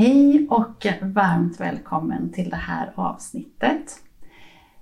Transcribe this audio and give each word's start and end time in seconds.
Hej 0.00 0.46
och 0.50 0.86
varmt 1.02 1.60
välkommen 1.60 2.32
till 2.32 2.50
det 2.50 2.56
här 2.56 2.92
avsnittet. 2.94 4.00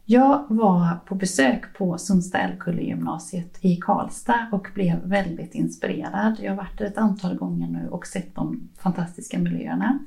Jag 0.04 0.44
var 0.48 0.96
på 1.06 1.14
besök 1.14 1.78
på 1.78 1.98
Sundsta-Älvkullegymnasiet 1.98 3.58
i 3.60 3.76
Karlstad 3.76 4.48
och 4.52 4.68
blev 4.74 4.98
väldigt 5.04 5.54
inspirerad. 5.54 6.36
Jag 6.40 6.52
har 6.52 6.56
varit 6.56 6.78
där 6.78 6.84
ett 6.84 6.98
antal 6.98 7.36
gånger 7.36 7.68
nu 7.68 7.88
och 7.88 8.06
sett 8.06 8.34
de 8.34 8.68
fantastiska 8.82 9.38
miljöerna. 9.38 9.98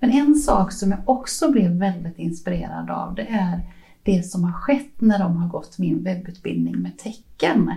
Men 0.00 0.10
en 0.10 0.34
sak 0.34 0.72
som 0.72 0.90
jag 0.90 1.00
också 1.04 1.52
blev 1.52 1.70
väldigt 1.70 2.18
inspirerad 2.18 2.90
av 2.90 3.14
det 3.14 3.26
är 3.28 3.60
det 4.02 4.22
som 4.22 4.44
har 4.44 4.52
skett 4.52 5.00
när 5.00 5.18
de 5.18 5.36
har 5.36 5.48
gått 5.48 5.78
min 5.78 6.04
webbutbildning 6.04 6.82
med 6.82 6.98
tecken. 6.98 7.74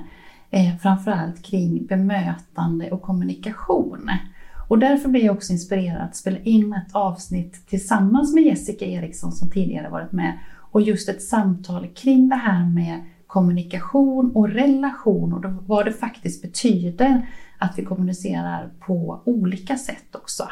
Eh, 0.49 0.77
framförallt 0.77 1.43
kring 1.43 1.85
bemötande 1.85 2.91
och 2.91 3.01
kommunikation. 3.01 4.09
Och 4.67 4.79
därför 4.79 5.09
blir 5.09 5.25
jag 5.25 5.35
också 5.35 5.53
inspirerad 5.53 6.01
att 6.01 6.15
spela 6.15 6.39
in 6.39 6.73
ett 6.73 6.95
avsnitt 6.95 7.67
tillsammans 7.67 8.33
med 8.33 8.43
Jessica 8.43 8.85
Eriksson 8.85 9.31
som 9.31 9.51
tidigare 9.51 9.89
varit 9.89 10.11
med 10.11 10.39
och 10.71 10.81
just 10.81 11.09
ett 11.09 11.21
samtal 11.21 11.87
kring 11.87 12.29
det 12.29 12.35
här 12.35 12.65
med 12.65 13.03
kommunikation 13.27 14.31
och 14.35 14.49
relation 14.49 15.34
och 15.34 15.53
vad 15.67 15.85
det 15.85 15.93
faktiskt 15.93 16.41
betyder 16.41 17.27
att 17.57 17.79
vi 17.79 17.85
kommunicerar 17.85 18.69
på 18.79 19.21
olika 19.25 19.77
sätt 19.77 20.15
också. 20.15 20.47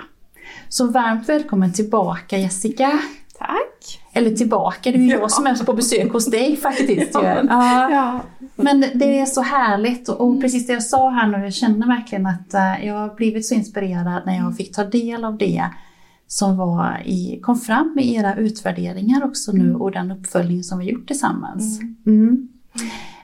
Så 0.69 0.87
varmt 0.87 1.29
välkommen 1.29 1.73
tillbaka 1.73 2.37
Jessica! 2.37 2.99
Tack! 3.41 4.01
Eller 4.13 4.31
tillbaka, 4.31 4.91
det 4.91 4.97
är 4.97 5.01
ju 5.01 5.09
jag 5.09 5.31
som 5.31 5.47
är 5.47 5.65
på 5.65 5.73
besök 5.73 6.11
hos 6.11 6.25
dig 6.25 6.55
faktiskt. 6.55 7.13
ja. 7.13 7.91
ja. 7.91 8.21
Men 8.55 8.85
det 8.93 9.19
är 9.19 9.25
så 9.25 9.41
härligt 9.41 10.09
och 10.09 10.41
precis 10.41 10.67
det 10.67 10.73
jag 10.73 10.83
sa 10.83 11.09
här 11.09 11.27
nu, 11.27 11.43
jag 11.43 11.53
känner 11.53 11.87
verkligen 11.87 12.25
att 12.25 12.53
eh, 12.53 12.85
jag 12.85 12.93
har 12.93 13.15
blivit 13.15 13.45
så 13.45 13.55
inspirerad 13.55 14.23
när 14.25 14.37
jag 14.37 14.57
fick 14.57 14.75
ta 14.75 14.83
del 14.83 15.25
av 15.25 15.37
det 15.37 15.65
som 16.27 16.57
var 16.57 17.01
i, 17.05 17.39
kom 17.41 17.59
fram 17.59 17.99
i 17.99 18.15
era 18.15 18.35
utvärderingar 18.35 19.25
också 19.25 19.51
nu 19.51 19.75
och 19.75 19.91
den 19.91 20.11
uppföljning 20.11 20.63
som 20.63 20.79
vi 20.79 20.91
gjort 20.91 21.07
tillsammans. 21.07 21.79
Mm. 21.79 21.97
Mm. 22.05 22.49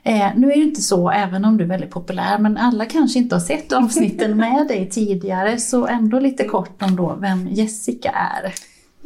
Eh, 0.04 0.32
nu 0.36 0.52
är 0.52 0.56
det 0.56 0.64
inte 0.64 0.82
så, 0.82 1.10
även 1.10 1.45
om 1.45 1.58
du 1.58 1.64
är 1.64 1.68
väldigt 1.68 1.92
populär, 1.92 2.40
men 2.40 2.58
alla 2.58 2.86
kanske 2.86 3.20
inte 3.20 3.36
har 3.36 3.40
sett 3.40 3.72
avsnitten 3.72 4.38
med 4.38 4.68
dig 4.68 4.90
tidigare, 4.92 5.58
så 5.58 5.88
ändå 5.88 6.20
lite 6.20 6.44
kort 6.44 6.82
om 6.82 6.95
då 6.95 7.18
vem 7.22 7.48
Jessica 7.48 8.10
är. 8.10 8.54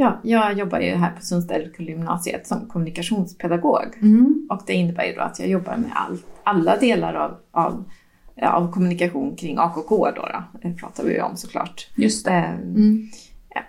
Ja, 0.01 0.19
jag 0.23 0.57
jobbar 0.57 0.79
ju 0.79 0.95
här 0.95 1.11
på 1.11 1.21
Sundsvall-gymnasiet 1.21 2.47
som 2.47 2.67
kommunikationspedagog. 2.67 3.97
Mm. 4.01 4.47
Och 4.49 4.61
det 4.67 4.73
innebär 4.73 5.05
ju 5.05 5.13
då 5.13 5.21
att 5.21 5.39
jag 5.39 5.47
jobbar 5.47 5.77
med 5.77 5.91
all, 5.93 6.17
alla 6.43 6.77
delar 6.77 7.13
av, 7.13 7.37
av, 7.51 7.83
av 8.41 8.71
kommunikation 8.71 9.35
kring 9.35 9.57
AKK 9.57 10.05
då, 10.15 10.21
då. 10.21 10.43
Det 10.61 10.73
pratar 10.73 11.03
vi 11.03 11.13
ju 11.13 11.21
om 11.21 11.37
såklart. 11.37 11.87
Just 11.95 12.25
det. 12.25 12.31
Ehm, 12.31 12.75
mm. 12.75 13.09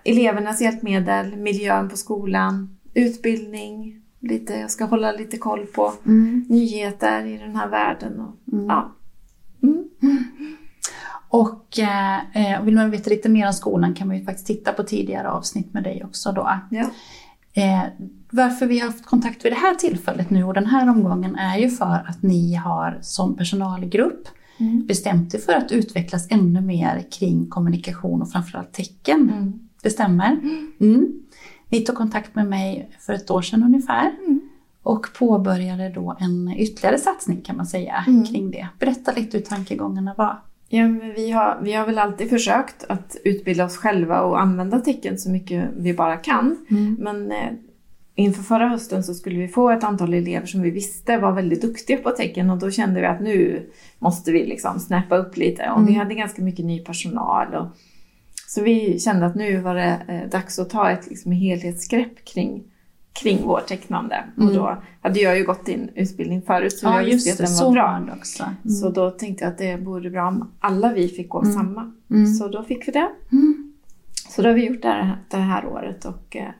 Elevernas 0.05 0.61
hjälpmedel, 0.61 1.37
miljön 1.37 1.89
på 1.89 1.97
skolan, 1.97 2.79
utbildning, 2.95 4.03
lite, 4.21 4.55
jag 4.55 4.71
ska 4.71 4.85
hålla 4.85 5.13
lite 5.13 5.39
koll 5.39 5.67
på 5.67 5.93
mm. 6.07 6.45
nyheter 6.49 7.27
i 7.27 7.39
den 7.39 7.57
här 7.57 7.69
världen. 7.69 8.21
Och, 8.21 8.53
mm. 8.53 8.67
ja. 8.67 8.93
Mm. 9.63 9.85
Och 11.33 11.79
eh, 11.79 12.63
vill 12.63 12.75
man 12.75 12.91
veta 12.91 13.11
lite 13.11 13.29
mer 13.29 13.47
om 13.47 13.53
skolan 13.53 13.95
kan 13.95 14.09
man 14.09 14.17
ju 14.19 14.25
faktiskt 14.25 14.47
titta 14.47 14.73
på 14.73 14.83
tidigare 14.83 15.31
avsnitt 15.31 15.75
med 15.75 15.83
dig 15.83 16.05
också 16.05 16.33
då. 16.33 16.61
Ja. 16.71 16.91
Eh, 17.53 17.83
varför 18.31 18.67
vi 18.67 18.79
har 18.79 18.87
haft 18.87 19.07
kontakt 19.07 19.45
vid 19.45 19.53
det 19.53 19.57
här 19.57 19.75
tillfället 19.75 20.31
nu 20.31 20.45
och 20.45 20.55
den 20.55 20.67
här 20.67 20.91
omgången 20.91 21.37
är 21.37 21.59
ju 21.59 21.71
för 21.71 22.05
att 22.09 22.23
ni 22.23 22.55
har 22.55 22.99
som 23.03 23.37
personalgrupp 23.37 24.29
mm. 24.59 24.87
bestämt 24.87 25.35
er 25.35 25.39
för 25.39 25.53
att 25.53 25.73
utvecklas 25.73 26.27
ännu 26.31 26.61
mer 26.61 27.05
kring 27.11 27.47
kommunikation 27.47 28.23
och 28.23 28.33
framförallt 28.33 28.73
tecken. 28.73 29.31
Mm. 29.31 29.69
Det 29.83 29.91
stämmer. 29.91 30.33
Mm. 30.33 30.73
mm. 30.81 31.13
Ni 31.69 31.81
tog 31.81 31.97
kontakt 31.97 32.35
med 32.35 32.47
mig 32.47 32.91
för 32.99 33.13
ett 33.13 33.31
år 33.31 33.43
sedan 33.43 33.63
ungefär 33.63 34.11
mm. 34.27 34.41
och 34.83 35.07
påbörjade 35.19 35.89
då 35.89 36.17
en 36.21 36.55
ytterligare 36.57 36.99
satsning 36.99 37.43
kan 37.43 37.57
man 37.57 37.67
säga 37.67 38.05
mm. 38.07 38.25
kring 38.25 38.51
det. 38.51 38.69
Berätta 38.79 39.13
lite 39.13 39.37
hur 39.37 39.45
tankegångarna 39.45 40.15
var. 40.19 40.39
Ja, 40.75 40.89
vi, 41.17 41.31
har, 41.31 41.59
vi 41.63 41.73
har 41.73 41.87
väl 41.87 41.99
alltid 41.99 42.31
försökt 42.31 42.85
att 42.89 43.17
utbilda 43.25 43.65
oss 43.65 43.77
själva 43.77 44.21
och 44.21 44.41
använda 44.41 44.81
tecken 44.81 45.19
så 45.19 45.31
mycket 45.31 45.65
vi 45.77 45.95
bara 45.95 46.17
kan. 46.17 46.67
Mm. 46.71 46.97
Men 47.01 47.33
eh, 47.33 47.53
inför 48.15 48.43
förra 48.43 48.69
hösten 48.69 49.05
så 49.05 49.15
skulle 49.15 49.39
vi 49.39 49.49
få 49.49 49.71
ett 49.71 49.85
antal 49.85 50.15
elever 50.15 50.47
som 50.47 50.63
vi 50.63 50.71
visste 50.71 51.19
var 51.19 51.33
väldigt 51.33 51.63
duktiga 51.63 51.97
på 51.97 52.11
tecken 52.11 52.51
och 52.51 52.59
då 52.59 52.71
kände 52.71 53.01
vi 53.01 53.07
att 53.07 53.21
nu 53.21 53.69
måste 53.99 54.33
vi 54.33 54.47
liksom 54.47 54.81
snäppa 54.81 55.17
upp 55.17 55.37
lite. 55.37 55.71
Och 55.71 55.83
vi 55.83 55.93
mm. 55.93 55.99
hade 55.99 56.15
ganska 56.15 56.43
mycket 56.43 56.65
ny 56.65 56.81
personal. 56.81 57.55
Och, 57.55 57.67
så 58.49 58.63
vi 58.63 59.01
kände 59.01 59.27
att 59.27 59.35
nu 59.35 59.61
var 59.61 59.75
det 59.75 59.99
eh, 60.09 60.31
dags 60.31 60.59
att 60.59 60.71
ta 60.71 60.91
ett 60.91 61.07
liksom, 61.09 61.33
helhetsgrepp 61.33 62.25
kring, 62.25 62.63
kring 63.13 63.47
vårt 63.47 63.67
tecknande. 63.67 64.25
Mm. 64.37 64.49
Och 64.49 64.55
då 64.55 64.83
hade 65.03 65.21
jag 65.21 65.39
ju 65.39 65.45
gått 65.45 65.69
in 65.69 65.91
utbildning 65.95 66.43
förut 66.43 66.79
så 66.79 66.87
ja, 66.87 66.97
jag 66.97 67.05
visste 67.05 67.45
att 67.45 67.51
den 67.51 67.67
var 67.67 67.73
bra. 67.73 68.15
Också. 68.19 68.43
Mm. 68.43 68.75
Så 68.75 68.91
då 68.91 69.11
tänkte 69.11 69.45
jag 69.45 69.53
att 69.53 69.59
det 69.59 69.77
vore 69.77 70.11
bra 70.11 70.29
om 70.29 70.51
alla 70.61 70.93
vi 70.93 71.09
fick 71.09 71.29
gå 71.29 71.41
mm. 71.41 71.53
samma. 71.53 71.93
Mm. 72.11 72.27
Så 72.27 72.49
då 72.49 72.63
fick 72.63 72.89
vi 72.89 72.93
det. 72.93 73.09
Mm. 73.33 73.73
Så 74.29 74.43
då 74.43 74.49
har 74.49 74.55
vi 74.55 74.67
gjort 74.67 74.83
det 74.83 74.89
här, 74.89 75.17
det 75.31 75.37
här 75.37 75.67
året 75.67 76.05
och 76.05 76.37
eh, 76.37 76.51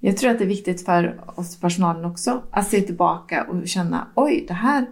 jag 0.00 0.16
tror 0.16 0.30
att 0.30 0.38
det 0.38 0.44
är 0.44 0.48
viktigt 0.48 0.84
för 0.84 1.20
oss 1.34 1.56
personalen 1.56 2.04
också 2.04 2.42
att 2.50 2.68
se 2.68 2.80
tillbaka 2.80 3.44
och 3.44 3.68
känna 3.68 4.06
oj, 4.14 4.44
det 4.48 4.54
här, 4.54 4.86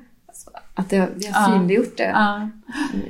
att 0.74 0.90
det, 0.90 1.08
vi 1.14 1.26
har 1.26 1.58
synliggjort 1.58 1.96
det. 1.96 2.10
Ja. 2.14 2.48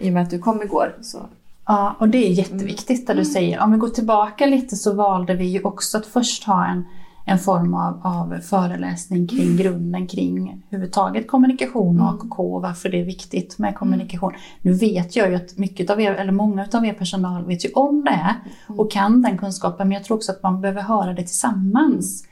I 0.00 0.08
och 0.08 0.12
med 0.12 0.22
att 0.22 0.30
du 0.30 0.38
kom 0.38 0.62
igår. 0.62 0.94
Så 1.00 1.18
Ja, 1.66 1.96
och 1.98 2.08
det 2.08 2.18
är 2.18 2.30
jätteviktigt 2.30 3.06
det 3.06 3.12
du 3.12 3.20
mm. 3.20 3.32
säger. 3.32 3.60
Om 3.60 3.72
vi 3.72 3.78
går 3.78 3.88
tillbaka 3.88 4.46
lite 4.46 4.76
så 4.76 4.94
valde 4.94 5.34
vi 5.34 5.44
ju 5.44 5.62
också 5.62 5.98
att 5.98 6.06
först 6.06 6.44
ha 6.44 6.66
en, 6.66 6.84
en 7.24 7.38
form 7.38 7.74
av, 7.74 8.00
av 8.02 8.40
föreläsning 8.40 9.28
kring 9.28 9.46
mm. 9.46 9.56
grunden 9.56 10.06
kring 10.06 10.62
huvudtaget 10.70 11.28
kommunikation 11.28 12.00
och 12.00 12.08
AKK 12.08 12.54
och 12.54 12.62
varför 12.62 12.88
det 12.88 13.00
är 13.00 13.04
viktigt 13.04 13.58
med 13.58 13.74
kommunikation. 13.74 14.32
Nu 14.62 14.72
vet 14.72 15.16
jag 15.16 15.30
ju 15.30 15.34
att 15.34 15.58
mycket 15.58 15.90
av 15.90 16.00
er, 16.00 16.12
eller 16.12 16.32
många 16.32 16.66
av 16.72 16.84
er 16.84 16.92
personal 16.92 17.46
vet 17.46 17.64
ju 17.64 17.70
om 17.74 18.04
det 18.04 18.36
och 18.66 18.90
kan 18.92 19.22
den 19.22 19.38
kunskapen 19.38 19.88
men 19.88 19.94
jag 19.94 20.04
tror 20.04 20.16
också 20.16 20.32
att 20.32 20.42
man 20.42 20.60
behöver 20.60 20.82
höra 20.82 21.12
det 21.12 21.22
tillsammans. 21.22 22.26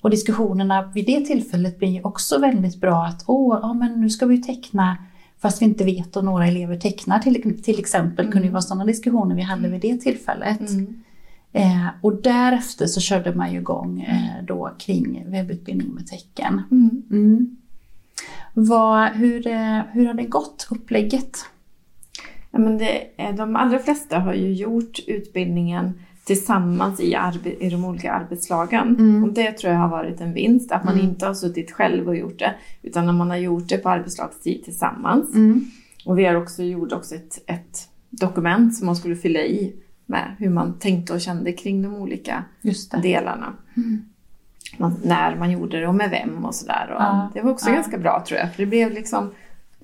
Och 0.00 0.10
diskussionerna 0.10 0.90
vid 0.94 1.06
det 1.06 1.20
tillfället 1.20 1.78
blir 1.78 2.06
också 2.06 2.38
väldigt 2.38 2.80
bra 2.80 3.04
att 3.04 3.24
åh, 3.26 3.58
ja, 3.62 3.72
men 3.72 4.00
nu 4.00 4.10
ska 4.10 4.26
vi 4.26 4.42
teckna 4.42 4.96
fast 5.38 5.62
vi 5.62 5.66
inte 5.66 5.84
vet 5.84 6.16
om 6.16 6.24
några 6.24 6.46
elever 6.46 6.76
tecknar 6.76 7.18
till, 7.18 7.62
till 7.62 7.78
exempel, 7.78 8.24
mm. 8.24 8.32
kunde 8.32 8.46
ju 8.46 8.52
vara 8.52 8.62
sådana 8.62 8.84
diskussioner 8.84 9.34
vi 9.34 9.42
hade 9.42 9.68
vid 9.68 9.80
det 9.80 9.96
tillfället. 9.96 10.60
Mm. 10.60 11.02
Eh, 11.52 11.86
och 12.00 12.22
därefter 12.22 12.86
så 12.86 13.00
körde 13.00 13.34
man 13.34 13.52
ju 13.52 13.58
igång 13.58 14.00
eh, 14.00 14.44
då 14.44 14.70
kring 14.78 15.24
webbutbildning 15.26 15.94
med 15.94 16.06
tecken. 16.06 16.62
Mm. 16.70 17.02
mm. 17.10 17.56
Vad, 18.54 19.08
hur, 19.08 19.46
eh, 19.46 19.80
hur 19.92 20.06
har 20.06 20.14
det 20.14 20.24
gått, 20.24 20.68
upplägget? 20.70 21.38
Ja, 22.50 22.58
men 22.58 22.78
det, 22.78 23.06
de 23.36 23.56
allra 23.56 23.78
flesta 23.78 24.18
har 24.18 24.34
ju 24.34 24.52
gjort 24.52 24.98
utbildningen 25.06 25.92
tillsammans 26.24 27.00
i, 27.00 27.16
i 27.60 27.70
de 27.70 27.84
olika 27.84 28.12
arbetslagen. 28.12 28.96
Mm. 28.98 29.24
Och 29.24 29.32
det 29.32 29.52
tror 29.52 29.72
jag 29.72 29.80
har 29.80 29.88
varit 29.88 30.20
en 30.20 30.32
vinst, 30.32 30.72
att 30.72 30.84
man 30.84 30.94
mm. 30.94 31.06
inte 31.06 31.26
har 31.26 31.34
suttit 31.34 31.72
själv 31.72 32.08
och 32.08 32.16
gjort 32.16 32.38
det, 32.38 32.54
utan 32.82 33.08
att 33.08 33.14
man 33.14 33.30
har 33.30 33.36
gjort 33.36 33.68
det 33.68 33.78
på 33.78 33.88
arbetslagstid 33.88 34.64
tillsammans. 34.64 35.34
Mm. 35.34 35.64
Och 36.04 36.18
vi 36.18 36.24
har 36.24 36.34
också 36.34 36.62
gjort 36.62 36.92
också 36.92 37.14
ett, 37.14 37.42
ett 37.46 37.88
dokument 38.10 38.74
som 38.74 38.86
man 38.86 38.96
skulle 38.96 39.16
fylla 39.16 39.40
i 39.40 39.81
med 40.06 40.36
hur 40.38 40.50
man 40.50 40.78
tänkte 40.78 41.12
och 41.12 41.20
kände 41.20 41.52
kring 41.52 41.82
de 41.82 41.94
olika 41.94 42.44
delarna. 43.02 43.52
Mm. 43.76 44.04
Man, 44.78 44.96
när 45.04 45.36
man 45.36 45.50
gjorde 45.50 45.80
det 45.80 45.86
och 45.86 45.94
med 45.94 46.10
vem 46.10 46.44
och 46.44 46.54
sådär. 46.54 46.86
Ja. 46.88 47.30
Det 47.34 47.40
var 47.40 47.50
också 47.50 47.68
ja. 47.68 47.74
ganska 47.74 47.98
bra 47.98 48.24
tror 48.26 48.40
jag, 48.40 48.52
för 48.54 48.62
det 48.62 48.66
blev 48.66 48.92
liksom 48.92 49.30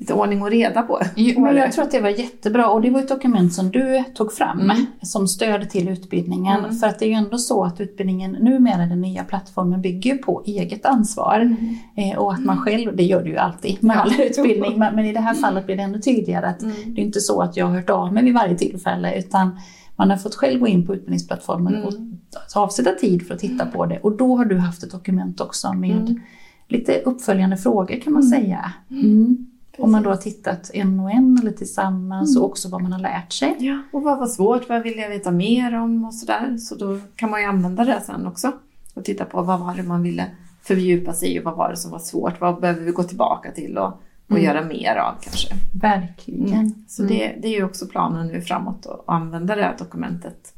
lite 0.00 0.14
ordning 0.14 0.42
och 0.42 0.50
reda 0.50 0.82
på. 0.82 1.00
Jo, 1.16 1.40
men 1.40 1.56
jag 1.56 1.72
tror 1.72 1.84
att 1.84 1.90
det 1.90 2.00
var 2.00 2.08
jättebra 2.08 2.70
och 2.70 2.80
det 2.82 2.90
var 2.90 3.00
ett 3.00 3.08
dokument 3.08 3.52
som 3.52 3.70
du 3.70 4.04
tog 4.14 4.32
fram 4.32 4.60
Mm. 4.60 4.76
som 5.02 5.28
stöd 5.28 5.70
till 5.70 5.88
utbildningen. 5.88 6.58
Mm. 6.58 6.74
För 6.76 6.86
att 6.86 6.98
det 6.98 7.04
är 7.04 7.08
ju 7.08 7.14
ändå 7.14 7.38
så 7.38 7.64
att 7.64 7.80
utbildningen 7.80 8.32
numera, 8.32 8.86
den 8.86 9.00
nya 9.00 9.24
plattformen, 9.24 9.82
bygger 9.82 10.16
på 10.18 10.42
eget 10.46 10.86
ansvar. 10.86 11.56
Eh, 11.96 12.18
och 12.18 12.32
att 12.32 12.44
man 12.44 12.56
själv, 12.58 12.96
det 12.96 13.02
gör 13.02 13.22
det 13.22 13.28
ju 13.28 13.36
alltid 13.36 13.84
med 13.84 13.96
Ja. 13.96 14.00
all 14.00 14.12
utbildning, 14.20 14.78
men, 14.78 14.94
men 14.94 15.04
i 15.04 15.12
det 15.12 15.20
här 15.20 15.34
fallet 15.34 15.66
blir 15.66 15.76
det 15.76 15.82
ännu 15.82 16.00
tydligare 16.00 16.46
att 16.46 16.62
Mm. 16.62 16.74
det 16.86 17.00
är 17.00 17.04
inte 17.04 17.20
så 17.20 17.40
att 17.42 17.56
jag 17.56 17.66
har 17.66 17.74
hört 17.74 17.90
av 17.90 18.12
mig 18.12 18.24
vid 18.24 18.34
varje 18.34 18.58
tillfälle 18.58 19.18
utan 19.18 19.58
man 19.96 20.10
har 20.10 20.16
fått 20.16 20.34
själv 20.34 20.60
gå 20.60 20.66
in 20.68 20.86
på 20.86 20.94
utbildningsplattformen 20.94 21.74
Mm. 21.74 21.86
och 21.86 21.94
avsätta 22.54 22.92
tid 22.92 23.26
för 23.26 23.34
att 23.34 23.40
titta 23.40 23.66
på 23.66 23.86
det. 23.86 23.98
Och 23.98 24.16
då 24.16 24.36
har 24.36 24.44
du 24.44 24.58
haft 24.58 24.82
ett 24.82 24.90
dokument 24.92 25.40
också 25.40 25.72
med 25.72 25.90
Mm. 25.90 26.20
lite 26.68 27.00
uppföljande 27.00 27.56
frågor 27.56 28.00
kan 28.00 28.12
man 28.12 28.22
Mm. 28.22 28.40
säga. 28.40 28.72
Mm. 29.78 29.84
Om 29.84 29.92
man 29.92 30.02
då 30.02 30.10
har 30.10 30.16
tittat 30.16 30.70
en 30.75 31.00
och 31.00 31.10
en 31.10 31.38
eller 31.42 31.50
tillsammans 31.52 32.30
Mm. 32.36 32.42
och 32.42 32.50
också 32.50 32.69
vad 32.69 32.82
man 32.82 32.92
har 32.92 33.00
lärt 33.00 33.32
sig. 33.32 33.56
Ja, 33.58 33.82
och 33.92 34.02
vad 34.02 34.19
var 34.19 34.26
svårt? 34.26 34.69
Vad 34.69 34.82
vill 34.82 34.98
jag 34.98 35.08
veta 35.08 35.30
mer 35.30 35.75
om 35.75 36.04
och 36.04 36.14
sådär. 36.14 36.56
Så 36.56 36.75
då 36.75 36.98
kan 37.16 37.30
man 37.30 37.40
ju 37.40 37.46
använda 37.46 37.84
det 37.84 38.00
sen 38.06 38.26
också. 38.26 38.52
Och 38.94 39.04
titta 39.04 39.25
på 39.25 39.42
vad 39.42 39.60
var 39.60 39.75
det 39.75 39.82
man 39.82 40.02
ville 40.02 40.25
fördjupa 40.62 41.12
sig 41.12 41.34
i 41.36 41.40
och 41.40 41.44
vad 41.44 41.56
var 41.56 41.70
det 41.70 41.76
som 41.76 41.90
var 41.90 41.98
svårt? 41.98 42.40
Vad 42.40 42.60
behöver 42.60 42.80
vi 42.84 42.92
gå 42.92 43.02
tillbaka 43.02 43.50
till 43.52 43.78
och, 43.78 43.86
och 44.26 44.30
Mm. 44.30 44.44
göra 44.44 44.64
mer 44.64 44.96
av 44.96 45.14
kanske? 45.20 45.54
Verkligen. 45.80 46.84
Så 46.88 47.02
det, 47.02 47.38
det 47.42 47.48
är 47.48 47.56
ju 47.56 47.64
också 47.64 47.86
planen 47.86 48.26
nu 48.26 48.40
framåt 48.40 48.86
att 48.86 49.04
använda 49.06 49.56
det 49.56 49.62
här 49.62 49.76
dokumentet 49.78 50.54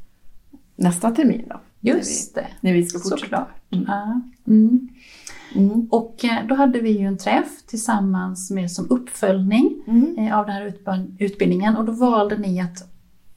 nästa 0.75 1.11
termin 1.11 1.45
då. 1.49 1.59
Just 1.79 2.35
det, 2.35 2.47
När 2.61 2.73
vi 2.73 2.85
ska 2.85 2.99
fortsätta. 2.99 3.19
såklart. 3.21 3.47
Mm. 3.71 3.85
Ja. 3.87 4.21
Mm. 5.55 5.69
Mm. 5.71 5.87
Och 5.91 6.25
eh, 6.25 6.47
då 6.47 6.55
hade 6.55 6.79
vi 6.79 6.89
ju 6.99 7.05
en 7.07 7.17
träff 7.17 7.63
tillsammans 7.67 8.51
med 8.51 8.71
som 8.71 8.87
uppföljning 8.89 9.75
Mm. 9.87 10.15
eh, 10.19 10.37
av 10.39 10.45
den 10.45 10.55
här 10.55 10.65
utb- 10.69 11.15
utbildningen 11.19 11.77
och 11.77 11.85
då 11.85 11.91
valde 11.91 12.37
ni 12.37 12.61
att 12.61 12.87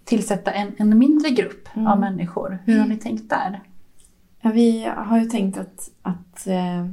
tillsätta 0.05 0.51
en, 0.51 0.73
en 0.77 0.99
mindre 0.99 1.31
grupp 1.31 1.69
Mm. 1.75 1.87
av 1.87 2.01
människor. 2.01 2.59
Hur 2.65 2.79
har 2.79 2.87
ni 2.87 2.97
tänkt 2.97 3.31
där? 3.31 3.61
Ja, 4.41 4.51
vi 4.51 4.89
har 4.97 5.19
ju 5.19 5.25
tänkt 5.25 5.59
att, 5.59 5.91
att 6.03 6.47
eh, 6.47 6.87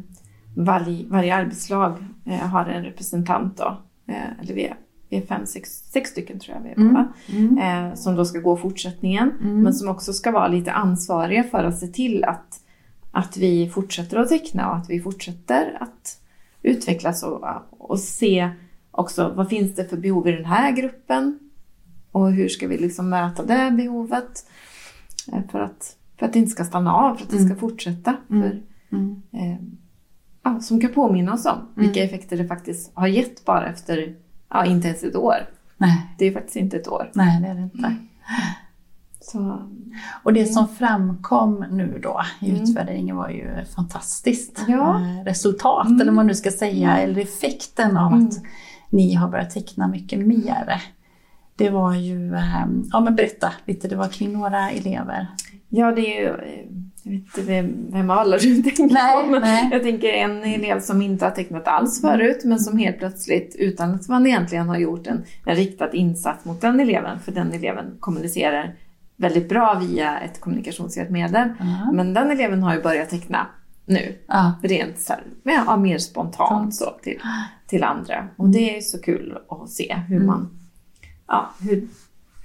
varje, 0.56 1.06
varje 1.08 1.36
arbetslag 1.36 1.98
eh, 2.26 2.38
har 2.40 2.66
en 2.66 2.84
representant 2.84 3.58
då. 3.58 3.78
Eh, 4.08 4.40
eller 4.42 4.54
vi 4.54 4.66
är, 4.66 4.76
vi 5.10 5.18
är 5.18 5.22
fem, 5.22 5.46
sex, 5.46 5.70
sex 5.92 6.10
stycken 6.10 6.40
tror 6.40 6.56
jag 6.58 6.64
vi 6.64 6.70
är 6.70 6.76
på, 6.76 6.82
Mm. 6.82 7.56
va? 7.56 7.88
Eh, 7.90 7.96
som 7.96 8.16
då 8.16 8.26
ska 8.26 8.40
gå 8.40 8.58
fortsättningen. 8.58 9.32
Mm. 9.42 9.62
Men 9.62 9.74
som 9.74 9.90
också 9.90 10.14
ska 10.14 10.32
vara 10.32 10.48
lite 10.48 10.72
ansvariga 10.72 11.44
för 11.44 11.64
att 11.64 11.78
se 11.80 11.88
till 11.88 12.24
att, 12.24 12.61
att 13.12 13.38
vi 13.38 13.70
fortsätter 13.70 14.18
att 14.18 14.30
teckna 14.30 14.70
och 14.70 14.76
att 14.78 14.90
vi 14.90 15.02
fortsätter 15.02 15.78
att 15.84 16.18
utvecklas 16.62 17.24
och, 17.24 17.44
och 17.70 18.00
se 18.00 18.50
också 18.92 19.34
vad 19.36 19.50
finns 19.50 19.76
det 19.76 19.86
för 19.86 19.98
behov 19.98 20.28
i 20.28 20.32
den 20.32 20.46
här 20.46 20.72
gruppen 20.72 21.40
och 22.12 22.32
hur 22.32 22.50
ska 22.50 22.68
vi 22.68 22.78
liksom 22.78 23.10
möta 23.10 23.44
det 23.46 23.72
behovet 23.78 24.46
eh, 25.34 25.40
för 25.52 25.60
att, 25.60 25.96
för 26.20 26.26
att 26.26 26.34
det 26.34 26.40
inte 26.40 26.52
ska 26.52 26.64
stanna 26.66 26.94
av, 26.94 27.16
för 27.16 27.24
att 27.24 27.30
det 27.32 27.38
ska 27.38 27.46
Mm. 27.46 27.58
fortsätta. 27.58 28.16
Mm. 28.30 28.42
För, 28.50 28.62
Mm. 28.98 29.22
eh, 29.32 29.58
ja, 30.44 30.60
som 30.60 30.82
kan 30.82 30.94
påminna 30.94 31.34
oss 31.34 31.46
om 31.46 31.58
vilka 31.76 32.00
Mm. 32.00 32.10
effekter 32.16 32.38
det 32.38 32.48
faktiskt 32.48 32.92
har 32.94 33.08
gett 33.08 33.46
bara 33.46 33.68
efter, 33.68 34.16
ja, 34.50 34.66
inte 34.66 34.88
ens 34.88 35.04
ett 35.04 35.16
år. 35.16 35.50
Nej, 35.78 36.02
Det 36.18 36.26
är 36.26 36.34
faktiskt 36.34 36.56
inte 36.56 36.78
ett 36.78 36.88
år. 36.88 37.12
nej 37.14 37.42
det 37.42 37.48
är 37.48 37.56
det 37.56 37.62
inte. 37.62 37.96
Mm. 39.34 39.50
Så, 39.50 39.70
Och 40.24 40.34
det 40.34 40.46
som 40.46 40.68
framkom 40.68 41.66
nu 41.72 42.00
då 42.04 42.22
i 42.42 42.50
Mm. 42.50 42.64
utvärderingen 42.64 43.16
var 43.16 43.30
ju 43.30 43.66
fantastiskt. 43.76 44.62
Ja. 44.68 44.96
Eh, 45.02 45.24
Resultat, 45.26 45.86
Mm. 45.88 46.02
eller 46.02 46.12
vad 46.12 46.16
man 46.16 46.28
nu 46.28 46.36
ska 46.36 46.52
säga, 46.52 46.98
eller 46.98 47.22
effekten 47.22 47.98
av 47.98 48.14
Mm. 48.14 48.26
att 48.28 48.34
ni 48.90 49.14
har 49.14 49.28
börjat 49.30 49.50
teckna 49.50 49.88
mycket 49.88 50.20
mer. 50.20 50.82
Det 51.56 51.70
var 51.70 51.94
ju, 51.94 52.34
eh, 52.36 52.66
ja 52.92 53.00
men 53.00 53.16
berätta 53.16 53.54
lite, 53.66 53.88
det 53.88 53.96
var 53.96 54.08
kring 54.08 54.34
några 54.34 54.70
elever. 54.72 55.28
ja, 55.70 55.92
det 55.92 56.02
är 56.18 56.22
ju, 56.22 56.28
jag 57.04 57.12
vet 57.12 57.22
inte 57.28 57.42
vem, 57.42 57.86
vem 57.92 58.10
av 58.10 58.20
alla 58.20 58.38
du 58.38 58.62
tänker 58.62 58.94
Nej, 58.94 59.24
på. 59.26 59.32
men 59.32 59.42
nej. 59.42 59.70
Jag 59.72 59.84
tänker 59.84 60.08
en 60.14 60.44
elev 60.44 60.80
som 60.80 61.02
inte 61.02 61.26
har 61.26 61.32
tecknat 61.32 61.68
alls 61.68 62.02
förut 62.02 62.42
men 62.46 62.60
som 62.60 62.78
helt 62.78 62.98
plötsligt 62.98 63.56
utan 63.60 63.94
att 63.96 64.08
man 64.08 64.28
egentligen 64.28 64.70
har 64.70 64.78
gjort 64.78 65.08
en, 65.08 65.24
en 65.46 65.56
riktad 65.56 65.92
insats 65.94 66.46
mot 66.46 66.62
den 66.62 66.80
eleven 66.80 67.20
för 67.20 67.32
den 67.32 67.52
eleven 67.54 67.86
kommunicerar 68.00 68.76
väldigt 69.22 69.50
bra 69.50 69.80
via 69.80 70.20
ett 70.20 70.42
kommunikationshjälpmedel. 70.42 71.50
Ja. 71.60 71.92
Men 71.92 72.14
den 72.14 72.32
eleven 72.32 72.64
har 72.64 72.76
ju 72.76 72.82
börjat 72.82 73.10
teckna 73.10 73.48
nu. 73.86 74.18
Ja. 74.28 74.54
Rent 74.64 75.00
så 75.00 75.14
här, 75.14 75.24
ja, 75.44 75.78
mer 75.78 75.98
spontant 75.98 76.76
så 76.76 76.90
till, 77.04 77.20
till 77.68 77.84
andra. 77.84 78.28
Och 78.36 78.50
det 78.50 78.78
är 78.78 78.82
så 78.82 79.02
kul 79.02 79.38
att 79.50 79.70
se 79.70 79.96
hur 80.08 80.16
Mm. 80.16 80.28
man 80.28 80.50
ja, 81.28 81.52
hur, 81.62 81.88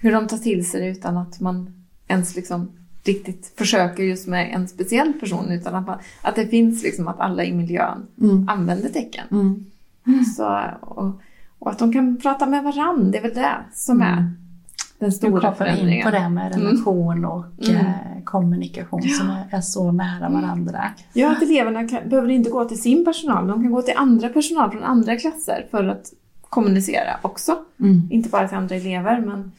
hur 0.01 0.13
de 0.13 0.27
tar 0.27 0.39
till 0.39 0.71
sig 0.71 0.81
det 0.81 0.89
utan 0.89 1.17
att 1.17 1.41
man 1.41 1.85
ens 2.09 2.37
liksom 2.37 2.69
riktigt 3.05 3.53
försöker 3.59 4.03
just 4.03 4.27
med 4.27 4.55
en 4.55 4.69
speciell 4.69 5.13
person 5.13 5.51
utan 5.51 5.75
att, 5.75 5.87
man, 5.87 5.99
att 6.23 6.35
det 6.37 6.47
finns 6.47 6.83
liksom 6.83 7.09
att 7.09 7.21
alla 7.21 7.45
i 7.45 7.53
miljön 7.53 8.07
Mm. 8.21 8.49
använder 8.49 8.89
tecken. 8.89 9.25
Mm. 9.31 10.25
Så, 10.37 10.61
och, 10.81 11.21
och 11.59 11.71
att 11.71 11.79
de 11.79 11.93
kan 11.93 12.17
prata 12.21 12.47
med 12.47 12.65
varandra, 12.65 13.11
det 13.11 13.19
är 13.19 13.23
väl 13.23 13.35
det 13.35 13.57
som 13.73 14.01
är 14.03 14.13
Mm. 14.19 14.31
Den 14.99 15.13
stora 15.13 15.51
kopplar 15.51 15.67
in 15.67 15.75
förändringen. 15.75 16.05
på 16.05 16.11
det 16.11 16.29
med 16.29 16.55
relation 16.55 17.25
och 17.25 17.45
Mm. 17.69 17.77
eh, 17.77 17.93
kommunikation 18.25 19.03
som 19.03 19.31
är, 19.31 19.45
är 19.51 19.61
så 19.61 19.93
nära 19.93 20.29
varandra. 20.29 20.85
Ja, 21.13 21.33
att 21.33 21.43
eleverna 21.43 21.89
kan, 21.89 22.09
behöver 22.09 22.29
inte 22.29 22.51
gå 22.51 22.65
till 22.65 22.83
sin 22.83 23.05
personal, 23.05 23.47
de 23.47 23.63
kan 23.63 23.73
gå 23.73 23.83
till 23.83 23.95
andra 23.97 24.29
personal 24.29 24.71
från 24.71 24.85
andra 24.85 25.17
klasser 25.17 25.67
för 25.71 25.85
att 25.85 26.13
kommunicera 26.49 27.17
också. 27.23 27.57
Mm. 27.81 28.09
Inte 28.11 28.29
bara 28.29 28.49
till 28.49 28.57
andra 28.57 28.75
elever, 28.77 29.21
men 29.21 29.53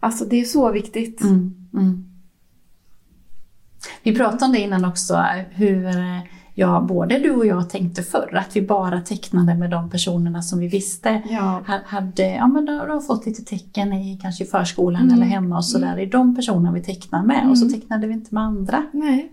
alltså 0.00 0.24
det 0.24 0.40
är 0.40 0.44
så 0.44 0.72
viktigt. 0.72 1.20
Mm, 1.22 1.68
mm. 1.74 2.04
Vi 4.02 4.14
pratade 4.16 4.44
om 4.44 4.52
det 4.52 4.58
innan 4.60 4.84
också, 4.84 5.24
hur 5.50 5.84
ja, 6.54 6.80
både 6.88 7.18
du 7.18 7.30
och 7.30 7.46
jag 7.46 7.70
tänkte 7.70 8.02
förr, 8.02 8.34
att 8.36 8.56
vi 8.56 8.62
bara 8.62 9.00
tecknade 9.00 9.54
med 9.54 9.70
de 9.70 9.90
personerna 9.90 10.42
som 10.42 10.58
vi 10.58 10.68
visste 10.68 11.22
Ja. 11.30 11.62
ha- 11.66 11.80
hade 11.86 12.22
ja, 12.28 12.46
men 12.46 12.64
då, 12.66 12.84
då 12.86 13.00
fått 13.00 13.26
lite 13.26 13.42
tecken 13.44 13.92
i 13.92 14.18
kanske 14.22 14.44
i 14.44 14.46
förskolan 14.46 15.02
Mm. 15.02 15.14
eller 15.14 15.26
hemma 15.26 15.56
och 15.56 15.64
sådär. 15.64 15.96
Det 15.96 16.02
är 16.02 16.06
de 16.06 16.36
personerna 16.36 16.72
vi 16.72 16.82
tecknar 16.82 17.22
med 17.22 17.50
och 17.50 17.58
så 17.58 17.64
Mm. 17.66 17.80
tecknade 17.80 18.06
vi 18.06 18.12
inte 18.12 18.34
med 18.34 18.42
andra. 18.42 18.84
Nej, 18.92 19.30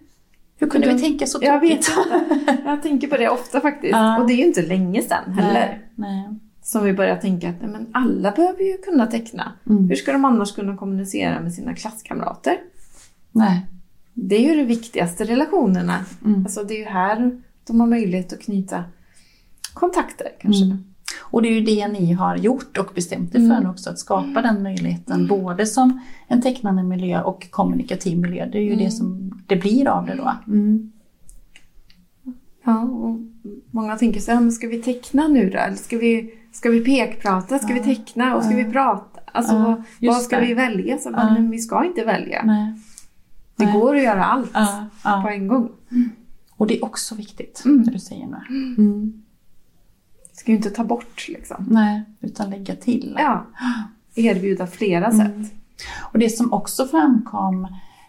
Hur 0.60 0.70
kunde 0.70 0.88
Men 0.88 0.96
vi 0.98 1.02
de- 1.02 1.10
tänka 1.10 1.26
så 1.28 1.40
jag 1.42 1.60
vet 1.60 1.82
tokigt? 1.82 2.32
inte. 2.32 2.58
Jag 2.66 2.84
tänker 2.84 3.08
på 3.08 3.18
det 3.18 3.30
ofta 3.30 3.62
faktiskt. 3.62 3.92
Ja. 3.92 4.20
Och 4.22 4.28
det 4.28 4.34
är 4.34 4.38
ju 4.38 4.46
inte 4.46 4.62
länge 4.62 5.02
sedan 5.02 5.34
heller. 5.34 5.54
Nej, 5.54 5.82
nej. 5.96 6.30
Som 6.64 6.84
vi 6.84 6.94
börjar 6.94 7.16
tänka 7.18 7.50
att 7.50 7.62
men 7.62 7.88
alla 7.92 8.32
behöver 8.32 8.64
ju 8.64 8.78
kunna 8.78 9.08
teckna. 9.08 9.52
Mm. 9.70 9.88
Hur 9.90 9.96
ska 9.96 10.12
de 10.12 10.26
annars 10.26 10.52
kunna 10.56 10.78
kommunicera 10.78 11.40
med 11.40 11.54
sina 11.54 11.74
klasskamrater? 11.76 12.58
nej. 13.32 13.66
Det 14.13 14.36
är 14.36 14.50
ju 14.50 14.56
de 14.56 14.63
viktigaste 14.63 15.24
relationerna. 15.24 16.06
Mm. 16.25 16.42
Alltså 16.46 16.63
det 16.63 16.74
är 16.74 16.80
ju 16.80 16.86
här 16.86 17.42
de 17.68 17.80
har 17.80 17.88
möjlighet 17.88 18.34
att 18.34 18.42
knyta 18.42 18.84
kontakter 19.74 20.28
kanske. 20.42 20.66
Mm. 20.66 20.78
Och 21.19 21.42
det 21.42 21.48
är 21.48 21.54
ju 21.54 21.62
det 21.62 21.88
ni 21.88 22.13
har 22.13 22.36
gjort 22.38 22.77
och 22.77 22.91
bestämt 22.96 23.36
er 23.36 23.39
för 23.39 23.58
Mm. 23.58 23.70
också, 23.70 23.89
att 23.89 24.00
skapa 24.00 24.41
den 24.41 24.63
möjligheten 24.63 25.27
både 25.27 25.65
som 25.65 26.00
en 26.27 26.41
tecknande 26.41 26.84
miljö 26.84 27.22
och 27.22 27.48
kommunikativ 27.51 28.18
miljö. 28.20 28.46
Det 28.51 28.58
är 28.58 28.62
ju 28.62 28.74
Mm. 28.74 28.86
det 28.86 28.91
som 28.91 29.32
det 29.48 29.56
blir 29.56 29.88
av 29.88 30.06
det 30.06 30.15
då. 30.15 30.32
Mm. 30.48 30.91
Ja, 32.65 32.82
och 32.82 33.18
många 33.72 33.98
tänker 33.98 34.20
så 34.20 34.32
här, 34.32 34.39
men 34.39 34.51
ska 34.51 34.68
vi 34.68 34.82
teckna 34.82 35.27
nu 35.27 35.50
då? 35.50 35.58
Eller 35.58 35.75
ska 35.75 35.98
vi, 35.98 36.34
ska 36.51 36.70
vi 36.70 36.86
pekprata? 36.86 37.60
Ska 37.60 37.75
Ja. 37.75 37.84
vi 37.84 37.96
teckna? 37.96 38.36
Och 38.36 38.44
ska 38.44 38.58
Ja. 38.58 38.65
vi 38.65 38.72
prata? 38.72 39.20
Alltså 39.34 39.56
vad, 39.58 39.84
vad 40.01 40.22
ska 40.22 40.39
det. 40.39 40.46
vi 40.46 40.53
välja? 40.53 40.98
Så, 40.98 41.10
Ja. 41.10 41.34
Men 41.34 41.50
vi 41.51 41.60
ska 41.60 41.86
inte 41.86 42.06
välja. 42.06 42.44
Nej. 42.46 42.74
Det 43.62 43.65
Nej. 43.72 43.80
går 43.80 43.96
att 43.96 44.03
göra 44.03 44.25
allt 44.25 44.51
Ja, 44.53 44.86
ja. 45.03 45.22
på 45.25 45.30
en 45.30 45.48
gång. 45.48 45.70
Och 46.58 46.68
det 46.68 46.77
är 46.77 46.86
också 46.86 47.15
viktigt, 47.15 47.62
Mm. 47.65 47.84
det 47.84 47.91
du 47.91 48.00
säger 48.00 48.27
nu. 48.27 48.38
Mm. 48.77 49.24
Ska 50.34 50.51
ju 50.51 50.58
inte 50.58 50.70
ta 50.70 50.84
bort 50.84 51.27
liksom. 51.27 51.65
Nej, 51.70 52.01
utan 52.22 52.50
lägga 52.50 52.75
till. 52.75 53.15
Ja. 53.20 53.46
Erbjuda 54.15 54.68
flera 54.68 55.06
Mm. 55.08 55.44
sätt. 55.44 55.53
Och 56.01 56.20
det 56.20 56.30
som 56.30 56.53
också 56.53 56.86
framkom 56.88 57.68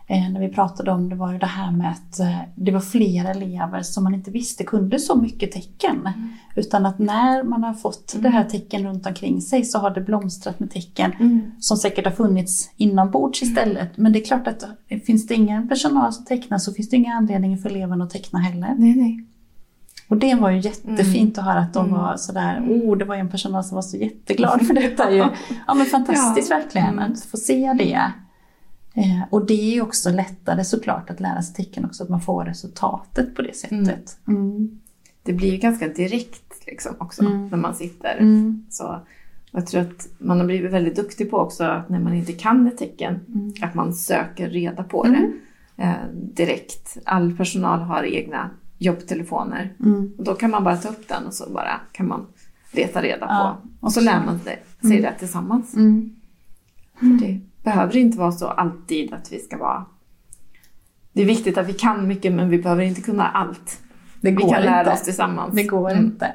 när 0.09 0.41
vi 0.41 0.49
pratade 0.49 0.91
om 0.91 1.09
det 1.09 1.17
var 1.17 1.33
ju 1.33 1.39
det 1.39 1.47
här 1.47 1.71
med 1.73 1.91
att 1.91 2.21
eh, 2.21 2.37
det 2.55 2.71
var 2.73 2.81
flera 2.81 3.31
elever 3.31 3.83
som 3.83 4.05
man 4.05 4.15
inte 4.15 4.31
visste 4.31 4.65
kunde 4.65 4.99
så 4.99 5.17
mycket 5.17 5.53
tecken. 5.53 5.97
Mm. 6.01 6.29
Utan 6.57 6.87
att 6.87 6.99
när 6.99 7.43
man 7.43 7.65
har 7.65 7.75
fått 7.75 8.15
det 8.21 8.29
här 8.29 8.45
tecken 8.45 8.83
runt 8.85 9.07
omkring 9.07 9.41
sig 9.41 9.65
så 9.65 9.79
har 9.79 9.91
det 9.91 10.01
blomstrat 10.01 10.61
med 10.61 10.71
tecken 10.71 11.13
Mm. 11.21 11.41
som 11.61 11.77
säkert 11.77 12.05
har 12.05 12.13
funnits 12.13 12.71
inombords 12.77 13.43
istället. 13.43 13.97
Men 13.97 14.13
det 14.13 14.21
är 14.21 14.25
klart 14.25 14.47
att 14.49 14.63
eh, 14.89 15.01
finns 15.01 15.27
det 15.27 15.35
ingen 15.35 15.69
personal 15.69 16.13
som 16.13 16.25
tecknar 16.25 16.59
så 16.59 16.73
finns 16.75 16.91
det 16.91 16.97
ingen 16.97 17.17
anledning 17.17 17.59
för 17.59 17.71
eleverna 17.71 18.05
att 18.05 18.11
teckna 18.11 18.39
heller. 18.39 18.75
Nej, 18.79 18.95
nej. 18.97 19.25
Och 20.09 20.17
det 20.19 20.35
var 20.35 20.51
ju 20.51 20.59
jättefint 20.61 21.39
att 21.39 21.45
höra 21.45 21.59
att 21.61 21.75
de 21.75 21.87
Mm. 21.87 21.99
var 22.01 22.17
sådär, 22.17 22.61
oh 22.69 22.97
det 22.97 23.05
var 23.05 23.15
ju 23.15 23.21
en 23.21 23.29
personal 23.31 23.65
som 23.65 23.75
var 23.75 23.83
så 23.83 23.97
jätteglad 23.97 24.67
för 24.67 24.75
detta 24.75 25.11
ju. 25.11 25.19
Ja 25.67 25.75
men 25.75 25.87
fantastiskt 25.87 26.51
Ja. 26.51 26.57
verkligen 26.57 26.89
Mm. 26.99 27.13
att 27.13 27.21
få 27.25 27.37
se 27.37 27.73
det. 27.79 28.13
Eh, 28.95 29.23
och 29.31 29.47
det 29.47 29.55
är 29.71 29.75
ju 29.75 29.81
också 29.81 30.11
lättare 30.11 30.65
såklart 30.65 31.11
att 31.11 31.21
lära 31.21 31.43
sig 31.43 31.55
tecken 31.65 31.85
också, 31.85 32.03
att 32.03 32.09
man 32.09 32.21
får 32.21 32.45
resultatet 32.45 33.37
på 33.37 33.43
det 33.43 33.57
sättet. 33.57 34.19
Mm. 34.29 34.81
Det 35.23 35.33
blir 35.33 35.51
ju 35.53 35.57
ganska 35.59 35.89
direkt. 35.89 36.43
liksom 36.67 36.95
också 36.99 37.23
Mm. 37.25 37.49
när 37.49 37.57
man 37.59 37.75
sitter. 37.75 38.17
Mm. 38.17 38.67
Så 38.71 39.01
jag 39.51 39.67
tror 39.67 39.81
att 39.81 40.09
man 40.19 40.39
har 40.41 40.47
blivit 40.47 40.73
väldigt 40.73 40.97
duktig 40.97 41.31
på 41.31 41.37
också 41.39 41.65
att 41.65 41.89
när 41.89 42.01
man 42.01 42.15
inte 42.15 42.33
kan 42.33 42.67
ett 42.67 42.79
tecken, 42.79 43.21
Mm. 43.29 43.53
att 43.63 43.75
man 43.75 43.95
söker 43.95 44.49
reda 44.51 44.83
på 44.85 45.05
Mm. 45.05 45.33
det 45.77 45.83
eh, 45.83 45.93
direkt. 46.15 46.97
All 47.05 47.37
personal 47.37 47.79
har 47.81 48.03
egna 48.03 48.51
jobbtelefoner 48.79 49.75
Mm. 49.81 50.13
och 50.19 50.25
då 50.25 50.35
kan 50.35 50.51
man 50.51 50.65
bara 50.65 50.77
ta 50.77 50.89
upp 50.89 51.09
den 51.09 51.27
och 51.27 51.35
så 51.35 51.51
bara 51.51 51.81
kan 51.93 52.09
man 52.09 52.27
leta 52.73 53.03
reda 53.03 53.27
på. 53.27 53.33
Ja, 53.33 53.59
och 53.81 53.93
så 53.93 54.01
lär 54.01 54.25
man 54.27 54.39
sig, 54.41 54.63
sig 54.81 54.91
Mm. 54.91 55.03
det 55.03 55.19
tillsammans. 55.19 55.75
Mm. 55.77 56.17
Det 57.01 57.41
behöver 57.63 57.97
inte 57.97 58.19
vara 58.19 58.33
så 58.33 58.47
alltid 58.49 59.13
att 59.15 59.33
vi 59.33 59.39
ska 59.39 59.59
vara... 59.59 59.85
Det 61.13 61.23
är 61.23 61.27
viktigt 61.27 61.59
att 61.59 61.69
vi 61.69 61.73
kan 61.73 62.09
mycket 62.09 62.33
men 62.33 62.49
vi 62.49 62.59
behöver 62.59 62.83
inte 62.85 63.01
kunna 63.01 63.29
allt. 63.29 63.81
Det 64.21 64.31
Vi 64.31 64.37
går 64.37 64.49
kan 64.55 64.63
lära 64.63 64.81
inte. 64.81 64.93
oss 64.93 65.03
tillsammans. 65.03 65.55
Det 65.55 65.63
går 65.65 65.91
Mm. 65.91 66.05
inte. 66.05 66.33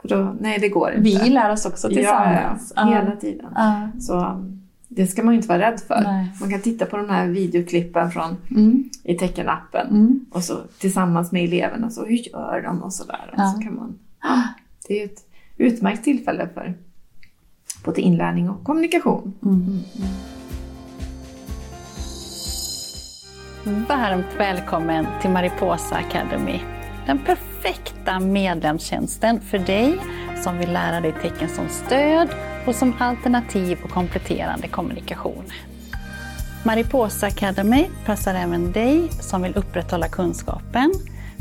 För 0.00 0.08
då, 0.08 0.34
nej, 0.40 0.58
det 0.58 0.68
går 0.68 0.90
inte. 0.90 1.02
Vi 1.02 1.30
lär 1.30 1.52
oss 1.52 1.66
också 1.66 1.88
tillsammans. 1.88 2.72
Ja, 2.76 2.84
hela 2.84 3.16
tiden. 3.16 3.46
Ja. 3.54 3.88
Så 4.00 4.18
um, 4.26 4.62
det 4.88 5.06
ska 5.06 5.22
man 5.22 5.34
ju 5.34 5.36
inte 5.36 5.48
vara 5.48 5.58
rädd 5.58 5.80
för. 5.80 6.00
Nej. 6.04 6.30
Man 6.40 6.50
kan 6.50 6.60
titta 6.60 6.86
på 6.86 6.96
de 6.96 7.08
här 7.10 7.28
videoklippen 7.28 8.10
från, 8.10 8.36
Mm. 8.50 8.90
i 9.04 9.14
teckenappen 9.14 9.86
Mm. 9.90 10.24
och 10.30 10.44
så 10.44 10.58
tillsammans 10.78 11.32
med 11.32 11.44
eleverna, 11.44 11.90
så 11.90 12.04
hur 12.04 12.16
gör 12.32 12.62
de 12.62 12.82
och 12.82 12.92
sådär. 12.92 13.30
Och 13.32 13.38
Ja. 13.38 13.52
så 13.56 13.62
kan 13.62 13.74
man, 13.76 13.98
det 14.88 15.00
är 15.00 15.04
ett 15.04 15.24
utmärkt 15.56 16.04
tillfälle 16.04 16.48
för 16.54 16.74
både 17.84 18.00
inlärning 18.00 18.50
och 18.50 18.64
kommunikation. 18.64 19.34
Mm. 19.42 19.82
Varmt 23.88 24.26
välkommen 24.38 25.06
till 25.20 25.30
Mariposa 25.30 25.94
Academy. 25.94 26.60
Den 27.06 27.18
perfekta 27.18 28.20
medlemstjänsten 28.20 29.40
för 29.40 29.58
dig 29.58 29.98
som 30.42 30.58
vill 30.58 30.72
lära 30.72 31.00
dig 31.00 31.14
tecken 31.22 31.48
som 31.48 31.68
stöd 31.68 32.28
och 32.66 32.74
som 32.74 32.94
alternativ 32.98 33.78
och 33.84 33.90
kompletterande 33.90 34.68
kommunikation. 34.68 35.44
Mariposa 36.64 37.26
Academy 37.26 37.86
passar 38.06 38.34
även 38.34 38.72
dig 38.72 39.08
som 39.10 39.42
vill 39.42 39.56
upprätthålla 39.56 40.08
kunskapen, 40.08 40.92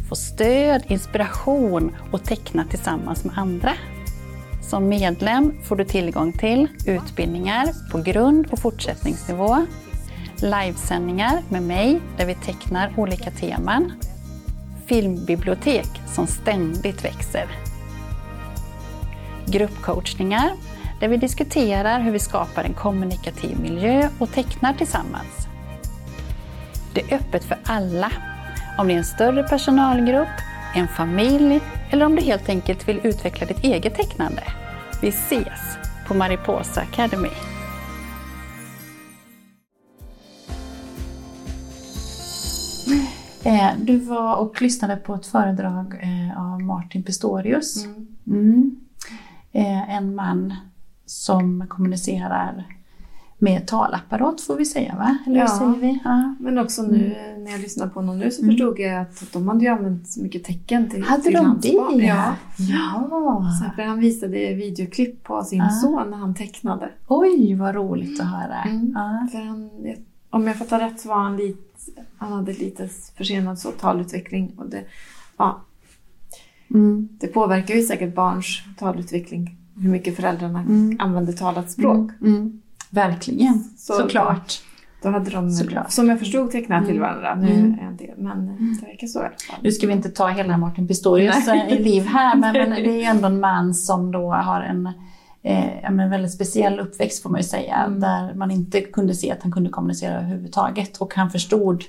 få 0.09 0.15
stöd, 0.15 0.83
inspiration 0.87 1.95
och 2.11 2.23
teckna 2.23 2.65
tillsammans 2.65 3.23
med 3.23 3.37
andra. 3.37 3.71
Som 4.71 4.89
medlem 4.89 5.53
får 5.63 5.75
du 5.75 5.83
tillgång 5.85 6.33
till 6.33 6.67
utbildningar 6.85 7.91
på 7.91 7.97
grund 7.97 8.47
och 8.51 8.59
fortsättningsnivå, 8.59 9.65
livesändningar 10.41 11.41
med 11.49 11.63
mig 11.63 11.99
där 12.17 12.25
vi 12.25 12.35
tecknar 12.35 12.93
olika 12.97 13.31
teman, 13.31 13.93
filmbibliotek 14.85 15.87
som 16.07 16.27
ständigt 16.27 17.05
växer, 17.05 17.47
gruppcoachningar 19.45 20.51
där 20.99 21.07
vi 21.07 21.17
diskuterar 21.17 21.99
hur 21.99 22.11
vi 22.11 22.19
skapar 22.19 22.63
en 22.63 22.73
kommunikativ 22.73 23.59
miljö 23.59 24.09
och 24.19 24.31
tecknar 24.31 24.73
tillsammans. 24.73 25.47
Det 26.93 27.01
är 27.01 27.15
öppet 27.15 27.43
för 27.43 27.57
alla, 27.63 28.11
om 28.77 28.87
det 28.87 28.93
är 28.93 28.97
en 28.97 29.03
större 29.03 29.43
personalgrupp, 29.43 30.41
en 30.75 30.87
familj 30.87 31.59
eller 31.89 32.05
om 32.05 32.15
du 32.15 32.21
helt 32.21 32.49
enkelt 32.49 32.87
vill 32.87 32.99
utveckla 33.03 33.47
ditt 33.47 33.63
eget 33.63 33.95
tecknande. 33.95 34.43
Vi 35.01 35.07
ses 35.07 35.77
på 36.07 36.13
Mariposa 36.13 36.81
Academy. 36.81 37.29
Eh, 43.43 43.69
Du 43.79 43.97
var 43.97 44.35
och 44.35 44.61
lyssnade 44.61 44.95
på 44.95 45.15
ett 45.15 45.25
föredrag 45.25 45.93
eh, 46.01 46.41
av 46.53 46.61
Martin 46.61 47.03
Pistorius. 47.03 47.85
Mm. 48.27 48.75
Eh, 49.51 49.95
En 49.95 50.15
man 50.15 50.53
som 51.05 51.65
kommunicerar 51.69 52.63
med 53.37 53.67
talapparat 53.67 54.41
får 54.41 54.55
vi 54.55 54.65
säga 54.65 54.95
va? 54.95 55.17
Eller 55.27 55.39
Ja. 55.39 55.47
säger 55.47 55.75
vi? 55.81 55.99
Ja. 56.03 56.35
Men 56.39 56.57
också 56.57 56.81
nu 56.81 57.15
när 57.43 57.51
jag 57.51 57.61
lyssnar 57.61 57.87
på 57.87 57.99
honom 57.99 58.19
nu 58.19 58.31
så 58.31 58.41
Mm. 58.41 58.51
förstod 58.55 58.79
jag 58.79 59.01
att 59.01 59.23
de 59.33 59.47
hade 59.47 59.65
ju 59.65 59.67
använt 59.71 60.07
så 60.07 60.21
mycket 60.23 60.43
tecken 60.43 60.89
till, 60.89 61.03
Hade 61.03 61.23
till 61.23 61.33
de 61.33 61.59
det? 61.61 61.67
Ja. 62.05 62.35
ja. 62.57 63.43
Så 63.59 63.75
för 63.75 63.81
han 63.83 63.99
visade 63.99 64.53
videoklipp 64.53 65.23
på 65.23 65.43
sin 65.43 65.61
Ah. 65.61 65.69
son 65.69 66.09
när 66.09 66.17
han 66.17 66.35
tecknade. 66.35 66.89
Oj, 67.07 67.55
vad 67.55 67.75
roligt 67.75 68.21
att 68.21 68.27
höra. 68.27 68.61
Mm. 68.63 68.91
Ja. 68.95 69.27
För 69.31 69.39
han, 69.39 69.69
om 70.29 70.47
jag 70.47 70.55
fattar 70.57 70.79
rätt 70.79 70.99
så 70.99 71.09
var 71.09 71.17
han 71.19 71.37
lite, 71.37 71.59
han 72.17 72.31
hade 72.31 72.53
lite 72.53 72.89
försenad 73.17 73.59
så 73.59 73.71
talutveckling. 73.71 74.51
Och 74.57 74.69
det, 74.69 74.83
ja, 75.37 75.61
Mm. 76.73 77.09
det 77.11 77.27
påverkar 77.27 77.75
ju 77.75 77.81
säkert 77.81 78.15
barns 78.15 78.61
talutveckling. 78.79 79.57
Hur 79.75 79.89
mycket 79.89 80.15
föräldrarna 80.15 80.59
Mm. 80.59 80.95
använder 80.99 81.33
talat 81.33 81.71
språk. 81.71 81.97
Mm. 82.21 82.35
Mm. 82.35 82.61
Verkligen, 82.89 83.63
Så- 83.77 83.93
såklart. 83.93 84.61
Då 85.03 85.09
hade 85.09 85.29
de, 85.31 85.51
Såklart. 85.51 85.91
som 85.91 86.09
jag 86.09 86.19
förstod, 86.19 86.51
tecknat 86.51 86.85
till 86.85 86.97
Mm. 86.97 87.09
varandra. 87.09 87.35
Nu 87.35 87.53
Mm. 87.53 87.73
är 87.73 87.91
det, 87.97 88.13
men 88.17 88.45
det 88.81 88.85
verkar 88.85 89.07
så 89.07 89.19
i 89.19 89.21
alla 89.21 89.29
fall. 89.29 89.59
Nu 89.63 89.71
ska 89.71 89.87
vi 89.87 89.93
inte 89.93 90.09
ta 90.09 90.27
hela 90.27 90.57
Martin 90.57 90.87
Pistorius 90.87 91.47
eh, 91.47 91.79
liv 91.79 92.05
här, 92.05 92.35
men, 92.35 92.53
men 92.53 92.69
det 92.69 92.89
är 92.89 92.97
ju 92.97 93.03
ändå 93.03 93.27
en 93.27 93.39
man 93.39 93.73
som 93.73 94.11
då 94.11 94.31
har 94.33 94.61
en 94.61 94.89
eh, 95.43 95.91
men 95.91 96.09
väldigt 96.09 96.31
speciell 96.33 96.79
uppväxt 96.79 97.23
får 97.23 97.29
man 97.29 97.39
ju 97.39 97.43
säga, 97.47 97.75
Mm. 97.75 97.99
där 97.99 98.33
man 98.33 98.51
inte 98.51 98.81
kunde 98.81 99.13
se 99.15 99.31
att 99.31 99.43
han 99.43 99.51
kunde 99.51 99.69
kommunicera 99.69 100.13
överhuvudtaget 100.17 100.97
och 100.97 101.15
han 101.15 101.29
förstod 101.29 101.83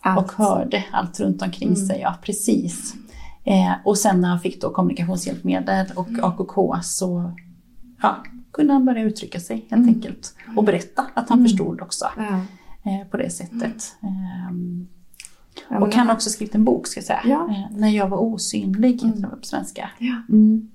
Allt. 0.00 0.18
och 0.18 0.32
hörde 0.32 0.84
allt 0.92 1.20
runt 1.20 1.42
omkring 1.42 1.68
Mm. 1.68 1.86
sig. 1.86 2.00
Ja, 2.00 2.14
precis. 2.22 2.94
Eh, 3.44 3.72
och 3.84 3.98
sen 3.98 4.20
när 4.20 4.28
han 4.28 4.40
fick 4.40 4.60
då 4.62 4.70
kommunikationshjälpmedel 4.70 5.86
och 5.96 6.08
Mm. 6.08 6.24
AKK 6.24 6.76
så 6.82 7.32
ja, 8.02 8.16
kunde 8.56 8.72
han 8.72 8.84
börja 8.84 9.02
uttrycka 9.02 9.40
sig 9.40 9.56
helt 9.56 9.72
Mm. 9.82 9.88
enkelt. 9.88 10.34
Och 10.56 10.64
berätta 10.64 11.06
att 11.14 11.28
han 11.28 11.38
Mm. 11.38 11.48
förstod 11.48 11.80
också 11.80 12.04
eh, 12.84 13.08
på 13.10 13.16
det 13.16 13.30
sättet. 13.30 13.96
Ehm, 14.02 14.86
Ja, 15.70 15.78
och 15.80 15.94
han 15.94 16.06
har 16.06 16.14
också 16.14 16.30
skrivit 16.30 16.54
en 16.54 16.64
bok 16.64 16.86
ska 16.86 16.98
jag 16.98 17.04
säga. 17.04 17.20
Ja. 17.24 17.48
Eh, 17.50 17.76
När 17.78 17.88
jag 17.88 18.08
var 18.08 18.18
osynlig 18.18 18.92
heter 18.92 19.06
Mm. 19.06 19.20
den 19.20 19.30
på 19.30 19.46
svenska. 19.46 19.90
Ja, 19.98 20.14
Mm. 20.28 20.68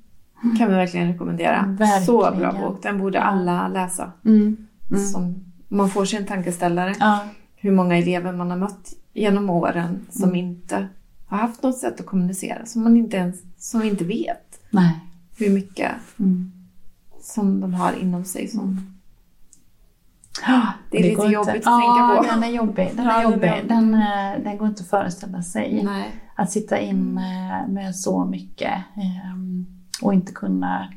kan 0.58 0.70
vi 0.70 0.76
verkligen 0.76 1.08
rekommendera. 1.08 1.66
Verkligen. 1.68 2.06
Så 2.06 2.32
bra 2.38 2.52
bok. 2.52 2.84
Den 2.84 2.98
borde 2.98 3.22
alla 3.22 3.68
läsa. 3.68 4.12
Mm. 4.26 4.58
Mm. 4.92 5.06
Som, 5.06 5.36
man 5.68 5.90
får 5.90 6.06
sig 6.06 6.20
en 6.20 6.26
tankeställare. 6.26 6.96
Hur 7.56 7.72
många 7.72 7.98
elever 7.98 8.34
man 8.34 8.50
har 8.52 8.58
mött 8.58 8.94
genom 9.14 9.50
åren 9.50 10.06
som 10.10 10.24
Mm. 10.24 10.36
inte 10.36 10.88
har 11.28 11.38
haft 11.38 11.64
något 11.64 11.78
sätt 11.78 12.00
att 12.00 12.06
kommunicera. 12.06 12.66
Som 12.66 12.84
man 12.84 12.98
inte 12.98 13.18
ens 13.18 13.36
som 13.58 13.84
inte 13.84 14.04
vet 14.04 14.60
Nej. 14.70 15.00
hur 15.38 15.50
mycket 15.50 15.92
Mm. 16.20 16.52
Som 17.22 17.60
de 17.62 17.74
har 17.74 17.94
inom 18.02 18.26
sig. 18.26 18.48
Som, 18.48 18.88
Mm. 20.48 20.62
Det 20.92 20.98
är 20.98 21.04
lite 21.04 21.16
går 21.16 21.26
inte. 21.26 21.34
jobbigt 21.36 21.68
att 21.68 21.82
tänka 21.82 22.16
på. 22.18 22.26
den 22.34 22.44
är 22.44 22.48
jobbig. 22.56 22.92
Den, 22.96 23.08
är 23.08 23.24
jobbig. 23.24 23.52
Den, 23.68 23.94
eh, 23.94 24.44
den 24.44 24.58
går 24.58 24.68
inte 24.68 24.82
att 24.84 24.90
föreställa 24.90 25.44
sig. 25.44 25.82
Nej. 25.84 26.12
Att 26.36 26.52
sitta 26.52 26.80
in 26.80 27.18
eh, 27.18 27.68
med 27.74 27.96
så 27.96 28.26
mycket 28.26 28.74
ehm, 28.96 29.66
och 30.02 30.14
inte 30.14 30.32
kunna 30.32 30.94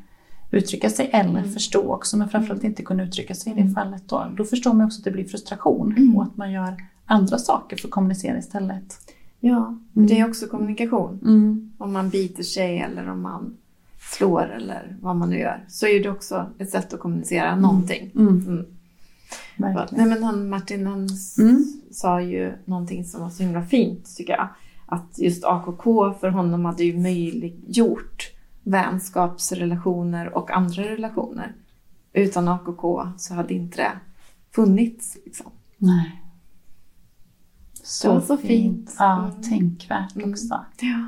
uttrycka 0.51 0.89
sig 0.89 1.09
eller 1.13 1.39
Mm. 1.39 1.51
förstå 1.53 1.93
också, 1.93 2.17
men 2.17 2.29
framförallt 2.29 2.63
inte 2.63 2.83
kunna 2.83 3.03
uttrycka 3.03 3.35
sig 3.35 3.51
i 3.51 3.55
det 3.55 3.61
Mm. 3.61 3.73
fallet. 3.73 4.09
Då, 4.09 4.25
då 4.37 4.43
förstår 4.43 4.73
man 4.73 4.85
också 4.85 4.99
att 4.99 5.03
det 5.03 5.11
blir 5.11 5.25
frustration 5.25 5.93
Mm. 5.97 6.15
och 6.15 6.23
att 6.23 6.37
man 6.37 6.51
gör 6.51 6.75
andra 7.05 7.37
saker 7.37 7.77
för 7.77 7.87
att 7.87 7.91
kommunicera 7.91 8.37
istället. 8.37 9.13
Ja, 9.39 9.57
Mm. 9.95 10.07
det 10.07 10.19
är 10.19 10.29
också 10.29 10.47
kommunikation. 10.47 11.19
Mm. 11.23 11.71
Om 11.77 11.93
man 11.93 12.09
biter 12.09 12.43
sig 12.43 12.79
eller 12.79 13.09
om 13.09 13.21
man 13.21 13.57
slår 14.17 14.51
eller 14.51 14.97
vad 15.01 15.15
man 15.15 15.29
nu 15.29 15.39
gör. 15.39 15.65
Så 15.67 15.87
är 15.87 16.03
det 16.03 16.09
också 16.09 16.51
ett 16.59 16.69
sätt 16.69 16.93
att 16.93 16.99
kommunicera 16.99 17.55
någonting. 17.55 18.11
Mm. 18.15 18.27
Mm. 18.47 18.65
Nej 19.57 20.05
men 20.05 20.23
han, 20.23 20.49
Martin 20.49 20.87
han 20.87 21.07
Mm. 21.39 21.65
sa 21.91 22.21
ju 22.21 22.53
någonting 22.65 23.05
som 23.05 23.21
var 23.21 23.29
så 23.29 23.43
himla 23.43 23.65
fint 23.65 24.15
tycker 24.17 24.33
jag. 24.33 24.47
Att 24.85 25.19
just 25.19 25.43
AKK 25.43 26.13
för 26.19 26.29
honom 26.29 26.65
hade 26.65 26.83
ju 26.83 26.97
möjliggjort 26.99 28.31
vänskapsrelationer 28.63 30.35
och 30.37 30.51
andra 30.51 30.83
relationer. 30.83 31.53
Utan 32.13 32.47
AKK 32.47 33.07
så 33.17 33.33
hade 33.33 33.53
inte 33.53 33.77
det 33.77 33.91
funnits. 34.51 35.17
Liksom. 35.25 35.51
Nej. 35.77 36.21
Var 38.05 38.21
så 38.21 38.37
fint. 38.37 38.95
Ja, 38.99 39.27
Mm. 39.29 39.41
tänkvärt 39.43 40.15
Mm. 40.15 40.31
också. 40.31 40.65
Ja. 40.79 41.07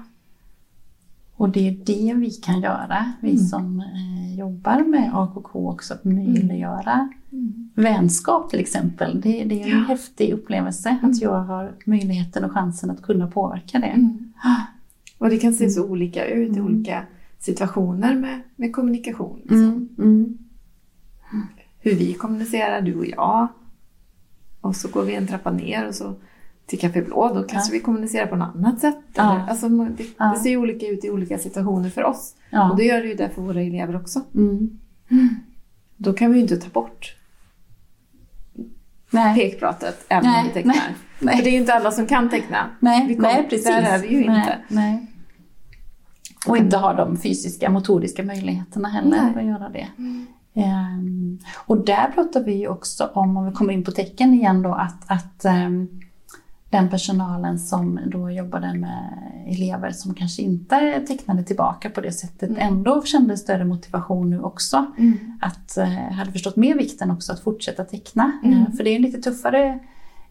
Och 1.39 1.50
det 1.50 1.67
är 1.67 1.72
det 1.86 2.13
vi 2.13 2.32
kan 2.32 2.62
göra, 2.62 3.12
vi 3.22 3.29
Mm. 3.32 3.44
som 3.46 3.79
eh, 3.79 4.39
jobbar 4.39 4.79
med 4.84 5.12
AKK 5.13 5.70
också, 5.70 5.94
att 5.94 6.03
möjliggöra 6.06 7.10
Mm. 7.32 7.70
vänskap 7.75 8.50
till 8.50 8.60
exempel. 8.60 9.22
Det, 9.22 9.44
det 9.44 9.62
är 9.63 9.65
en 9.67 9.79
Ja. 9.79 9.84
häftig 9.88 10.34
upplevelse 10.34 10.89
Mm. 10.89 11.12
att 11.12 11.22
jag 11.22 11.44
har 11.44 11.72
möjligheten 11.86 12.44
och 12.44 12.51
chansen 12.51 12.89
att 12.91 13.01
kunna 13.01 13.27
påverka 13.27 13.79
det. 13.79 13.86
Mm. 13.88 14.34
Och 15.17 15.29
det 15.29 15.38
kan 15.38 15.53
se 15.53 15.70
så 15.70 15.86
olika 15.86 16.25
ut 16.25 16.56
i 16.56 16.60
Mm. 16.60 16.65
olika 16.65 17.03
situationer 17.39 18.15
med, 18.15 18.41
med 18.56 18.74
kommunikation. 18.74 19.38
Liksom. 19.39 19.60
Mm. 19.60 19.89
Mm. 19.98 20.38
Hur 21.79 21.96
vi 21.96 22.13
kommunicerar, 22.13 22.82
du 22.82 22.96
och 22.96 23.06
jag. 23.08 23.48
Och 24.62 24.75
så 24.75 24.88
går 24.88 25.03
vi 25.06 25.15
en 25.15 25.27
trappa 25.27 25.51
ner 25.51 25.88
och 25.88 25.96
så 25.96 26.13
till 26.67 26.79
Café 26.79 27.01
Blå, 27.01 27.33
då 27.33 27.43
kanske 27.43 27.74
vi 27.74 27.79
kommunicerar 27.79 28.27
på 28.27 28.36
något 28.36 28.55
annat 28.55 28.79
sätt. 28.79 28.97
Ja. 29.13 29.31
Eller, 29.36 29.47
alltså, 29.50 29.69
det, 29.69 30.03
Ja. 30.17 30.25
det 30.33 30.39
ser 30.39 30.50
ju 30.50 30.57
olika 30.57 30.88
ut 30.88 31.05
i 31.05 31.09
olika 31.09 31.38
situationer 31.38 31.89
för 31.89 32.03
oss. 32.03 32.36
Ja. 32.50 32.71
Och 32.71 32.77
det 32.77 32.83
gör 32.83 33.01
det 33.01 33.07
ju 33.07 33.13
det 33.15 33.29
för 33.29 33.41
våra 33.41 33.62
elever 33.62 33.95
också. 33.95 34.21
Mm. 34.36 34.79
Då 35.97 36.13
kan 36.13 36.31
vi 36.31 36.38
ju 36.38 36.41
inte 36.41 36.57
ta 36.57 36.69
bort 36.69 37.15
Nej. 39.12 39.36
pekpratet 39.36 40.05
även 40.09 40.29
om 40.29 40.43
vi 40.47 40.50
tecknar. 40.53 40.74
nej, 40.74 40.83
nej. 41.19 41.36
För 41.38 41.43
det 41.43 41.50
är 41.50 41.51
ju 41.51 41.57
inte 41.59 41.74
alla 41.74 41.91
som 41.91 42.05
kan 42.07 42.29
teckna. 42.29 42.69
Nej, 42.79 43.07
Vi 43.07 43.13
kom- 43.15 43.24
nej, 43.24 43.47
precis. 43.50 43.65
Där 43.65 43.81
är 43.81 44.00
vi 44.00 44.07
ju 44.07 44.27
nej, 44.29 44.39
inte. 44.39 44.57
Nej. 44.67 45.07
Och 46.47 46.57
inte 46.57 46.77
har 46.77 46.93
de 46.95 47.17
fysiska, 47.17 47.69
motoriska 47.69 48.24
möjligheterna 48.24 48.89
heller 48.89 49.33
att 49.39 49.45
göra 49.45 49.69
det. 49.69 49.88
Ehm, 50.62 51.39
och 51.65 51.86
där 51.86 52.12
pratar 52.15 52.43
vi 52.43 52.53
ju 52.53 52.67
också 52.67 53.05
om, 53.13 53.38
om 53.38 53.45
vi 53.45 53.51
kommer 53.51 53.74
in 53.74 53.83
på 53.83 53.91
tecken 53.91 54.33
igen 54.33 54.62
då, 54.62 54.74
att, 54.74 55.03
att 55.12 55.45
ehm, 55.45 55.89
den 56.69 56.89
personalen 56.89 57.59
som 57.59 58.00
då 58.05 58.31
jobbade 58.31 58.74
med 58.74 59.13
elever 59.47 59.91
som 59.91 60.13
kanske 60.13 60.41
inte 60.41 61.00
tecknade 61.07 61.43
tillbaka 61.43 61.89
på 61.89 62.01
det 62.01 62.12
sättet 62.12 62.50
Mm. 62.50 62.62
ändå 62.74 63.01
kände 63.01 63.38
större 63.38 63.65
motivation 63.65 64.29
nu 64.29 64.41
också. 64.41 64.86
Att 65.41 65.77
eh, 65.77 66.12
hade 66.12 66.31
förstått 66.31 66.55
mer 66.55 66.75
vikten 66.75 67.12
också 67.12 67.33
att 67.33 67.39
fortsätta 67.39 67.83
teckna. 67.83 68.31
Mm. 68.43 68.62
Eh, 68.62 68.71
för 68.71 68.83
det 68.83 68.89
är 68.89 68.95
en 68.95 69.01
lite 69.01 69.21
tuffare 69.21 69.79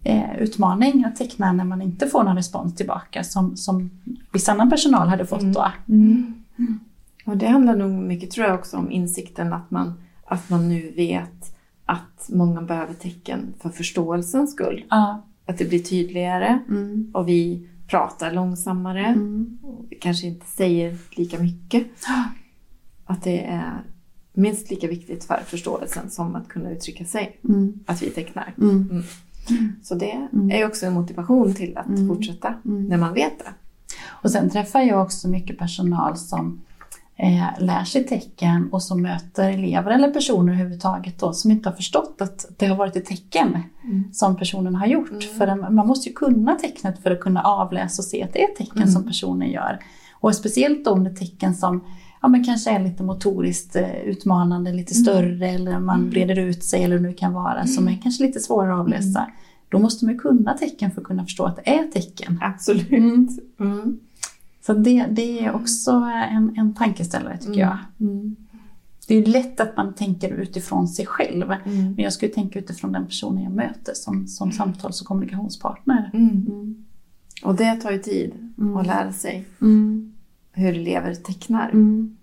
eh, 0.05 0.37
utmaning 0.39 1.05
att 1.05 1.17
teckna 1.17 1.53
när 1.53 1.65
man 1.65 1.83
inte 1.83 2.07
får 2.07 2.25
någon 2.25 2.37
respons 2.37 2.75
tillbaka 2.75 3.25
som, 3.25 3.57
som 3.57 3.91
viss 4.33 4.49
annan 4.49 4.71
personal 4.71 5.09
hade 5.09 5.27
fått 5.27 5.41
då. 5.55 5.73
Och 7.27 7.37
det 7.37 7.49
handlar 7.49 7.77
nog 7.77 7.91
mycket 7.91 8.31
tror 8.31 8.47
jag 8.47 8.59
också 8.59 8.77
om 8.77 8.91
insikten 8.91 9.53
att 9.53 9.71
man, 9.71 9.95
att 10.27 10.51
man 10.51 10.69
nu 10.69 10.93
vet 10.97 11.57
att 11.87 12.29
många 12.33 12.63
behöver 12.63 12.95
tecken 12.95 13.55
för 13.61 13.69
förståelsens 13.69 14.53
skull. 14.53 14.85
Ja. 14.91 15.23
Att 15.47 15.59
det 15.59 15.65
blir 15.65 15.79
tydligare 15.79 16.59
Mm. 16.69 17.11
och 17.15 17.29
vi 17.29 17.69
pratar 17.87 18.33
långsammare. 18.33 19.07
Mm. 19.07 19.59
Och 19.63 19.85
vi 19.91 19.97
kanske 19.97 20.27
inte 20.27 20.47
säger 20.47 20.97
lika 21.11 21.39
mycket. 21.39 21.87
Att 23.05 23.23
det 23.23 23.45
är 23.45 23.83
minst 24.33 24.71
lika 24.71 24.89
viktigt 24.89 25.25
för 25.25 25.41
förståelsen 25.47 26.11
som 26.11 26.35
att 26.35 26.49
kunna 26.49 26.71
uttrycka 26.71 27.05
sig. 27.05 27.39
Mm. 27.49 27.73
Att 27.87 28.03
vi 28.03 28.11
tecknar. 28.11 28.55
Mm. 28.59 29.03
Så 29.83 29.95
det 29.95 30.29
Mm. 30.33 30.51
är 30.51 30.67
också 30.67 30.87
en 30.87 30.93
motivation 30.93 31.55
till 31.55 31.77
att 31.79 31.87
Mm. 31.89 32.09
fortsätta 32.09 32.55
Mm. 32.65 32.85
när 32.85 32.97
man 32.97 33.15
vet 33.15 33.39
det. 33.39 33.51
Och 34.07 34.31
sen 34.31 34.51
träffar 34.51 34.81
jag 34.81 35.03
också 35.03 35.29
mycket 35.29 35.59
personal 35.59 36.17
som 36.17 36.61
eh, 37.17 37.45
lär 37.65 37.85
sig 37.85 38.05
tecken 38.07 38.69
och 38.73 38.83
som 38.83 39.03
möter 39.03 39.51
elever 39.51 39.91
eller 39.91 40.11
personer 40.11 40.53
överhuvudtaget 40.53 41.19
då, 41.19 41.33
som 41.33 41.51
inte 41.51 41.69
har 41.69 41.77
förstått 41.77 42.17
att 42.21 42.47
det 42.57 42.67
har 42.67 42.77
varit 42.77 42.97
ett 42.97 43.05
tecken 43.07 43.63
som 44.13 44.37
personen 44.37 44.75
har 44.75 44.87
gjort. 44.87 45.11
Mm. 45.11 45.21
För 45.39 45.71
man 45.71 45.87
måste 45.87 46.09
ju 46.09 46.15
kunna 46.15 46.55
tecknet 46.55 47.03
för 47.03 47.11
att 47.11 47.21
kunna 47.21 47.43
avläsa 47.43 48.03
och 48.03 48.07
se 48.07 48.23
att 48.23 48.33
det 48.33 48.43
är 48.43 48.49
ett 48.51 48.57
tecken 48.57 48.77
Mm. 48.83 48.89
som 48.89 49.05
personen 49.05 49.51
gör. 49.51 49.79
Och 50.21 50.35
speciellt 50.35 50.87
om 50.87 51.05
det 51.05 51.11
är 51.11 51.15
tecken 51.15 51.55
som 51.55 51.85
ja, 52.23 52.29
men 52.29 52.45
kanske 52.45 52.71
är 52.71 52.85
lite 52.85 53.03
motoriskt 53.03 53.77
eh, 53.77 53.97
utmanande, 54.05 54.73
lite 54.73 54.95
Mm. 54.95 55.05
större 55.05 55.49
eller 55.51 55.79
man 55.81 56.11
breder 56.11 56.39
ut 56.39 56.65
sig 56.65 56.85
eller 56.85 56.97
hur 56.97 57.03
det 57.03 57.09
nu 57.09 57.15
kan 57.15 57.33
vara 57.33 57.67
som 57.67 57.89
är 57.89 57.99
kanske 58.03 58.25
lite 58.27 58.41
svårare 58.41 58.75
att 58.75 58.81
avläsa. 58.81 59.27
Då 59.69 59.79
måste 59.79 60.05
man 60.05 60.15
ju 60.15 60.21
kunna 60.21 60.55
tecken 60.55 60.91
för 60.91 61.01
att 61.01 61.07
kunna 61.07 61.25
förstå 61.25 61.45
att 61.45 61.57
det 61.57 61.71
är 61.79 61.87
tecken. 61.91 62.39
Absolut. 62.43 63.31
Mm. 64.69 64.79
Mm. 64.79 64.87
Så 64.87 64.91
det, 64.91 65.07
det 65.23 65.45
är 65.45 65.53
också 65.53 65.91
en, 66.31 66.55
en 66.59 66.75
tankeställare 66.75 67.39
tycker 67.39 67.53
Mm. 67.53 67.79
jag. 67.99 68.35
Det 69.09 69.15
är 69.15 69.27
lätt 69.27 69.61
att 69.61 69.77
man 69.77 69.95
tänker 69.95 70.29
utifrån 70.33 70.89
sig 70.89 71.07
själv. 71.07 71.53
Mm. 71.53 71.85
Men 71.95 71.99
jag 71.99 72.13
skulle 72.13 72.33
tänka 72.33 72.59
utifrån 72.59 72.93
den 72.93 73.07
personen 73.07 73.43
jag 73.43 73.53
möter 73.53 73.93
som, 73.95 74.27
som 74.27 74.53
samtals 74.53 75.01
och 75.01 75.07
kommunikationspartner. 75.07 76.11
Mm. 76.15 76.29
Mm. 76.49 76.85
Och 77.45 77.55
det 77.55 77.77
tar 77.77 77.91
ju 77.91 77.99
tid 77.99 78.33
Mm. 78.59 78.77
att 78.77 78.87
lära 78.87 79.13
sig 79.13 79.45
Mm. 79.61 80.13
hur 80.53 80.75
elever 80.75 81.15
tecknar 81.15 81.69
Mm. 81.71 82.17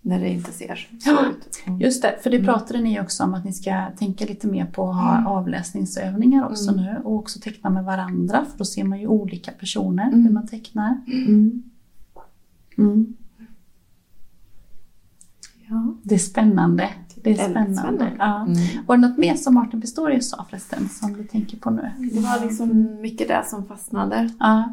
när 0.00 0.20
det 0.20 0.28
inte 0.28 0.52
ser 0.52 0.88
så 1.00 1.10
Ja. 1.10 1.26
ut. 1.30 1.62
Mm. 1.66 1.80
Just 1.80 2.02
det, 2.02 2.18
för 2.22 2.30
det 2.30 2.36
Mm. 2.36 2.46
pratade 2.46 2.80
ni 2.80 3.00
också 3.00 3.24
om 3.24 3.34
att 3.34 3.44
ni 3.44 3.52
ska 3.52 3.84
tänka 3.98 4.24
lite 4.24 4.46
mer 4.46 4.66
på 4.66 4.90
att 4.90 4.96
ha 4.96 5.26
avläsningsövningar 5.26 6.48
också 6.50 6.70
Mm. 6.72 6.84
nu 6.84 7.00
och 7.04 7.14
också 7.14 7.38
teckna 7.40 7.70
med 7.70 7.84
varandra 7.84 8.44
för 8.50 8.58
då 8.58 8.64
ser 8.64 8.84
man 8.84 9.00
ju 9.00 9.06
olika 9.06 9.50
personer 9.52 10.08
Mm. 10.08 10.22
hur 10.24 10.30
man 10.30 10.46
tecknar. 10.46 11.00
Mm. 12.78 13.16
Ja. 15.68 15.94
Det 16.02 16.14
är 16.14 16.18
spännande. 16.18 16.90
Det 17.22 17.30
är 17.30 17.34
spännande. 17.34 17.74
spännande. 17.76 18.12
Ja. 18.18 18.40
Mm. 18.42 18.86
Var 18.86 18.96
det 18.96 19.08
något 19.08 19.18
mer 19.18 19.34
som 19.34 19.54
Martin 19.54 19.80
Pistorius 19.80 20.30
sa 20.30 20.46
förresten 20.50 20.88
som 20.88 21.12
du 21.12 21.24
tänker 21.24 21.56
på 21.56 21.70
nu? 21.70 21.90
Det 22.12 22.20
var 22.20 22.40
liksom 22.46 23.00
mycket 23.00 23.28
det 23.28 23.42
som 23.46 23.66
fastnade 23.66 24.30
Ja. 24.38 24.72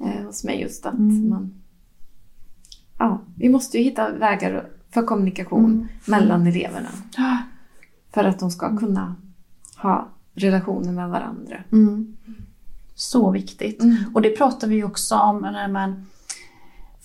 eh, 0.00 0.24
hos 0.26 0.44
mig 0.44 0.60
just 0.60 0.86
att 0.86 0.94
Mm. 0.94 1.28
man... 1.28 1.54
Ja, 2.98 3.20
vi 3.36 3.48
måste 3.48 3.78
ju 3.78 3.84
hitta 3.84 4.10
vägar 4.12 4.68
för 4.90 5.02
kommunikation 5.02 5.64
Mm. 5.72 5.88
mellan 6.06 6.46
eleverna 6.46 6.88
Ja. 7.16 7.38
för 8.14 8.24
att 8.24 8.38
de 8.38 8.50
ska 8.50 8.76
kunna 8.76 9.14
ha 9.76 10.08
relationer 10.34 10.92
med 10.92 11.08
varandra. 11.08 11.56
Mm. 11.72 12.16
Så 12.94 13.30
viktigt. 13.30 13.82
Mm. 13.82 13.96
Och 14.14 14.22
det 14.22 14.30
pratar 14.36 14.68
vi 14.68 14.84
också 14.84 15.14
om 15.16 15.38
när 15.40 15.68
man 15.68 16.06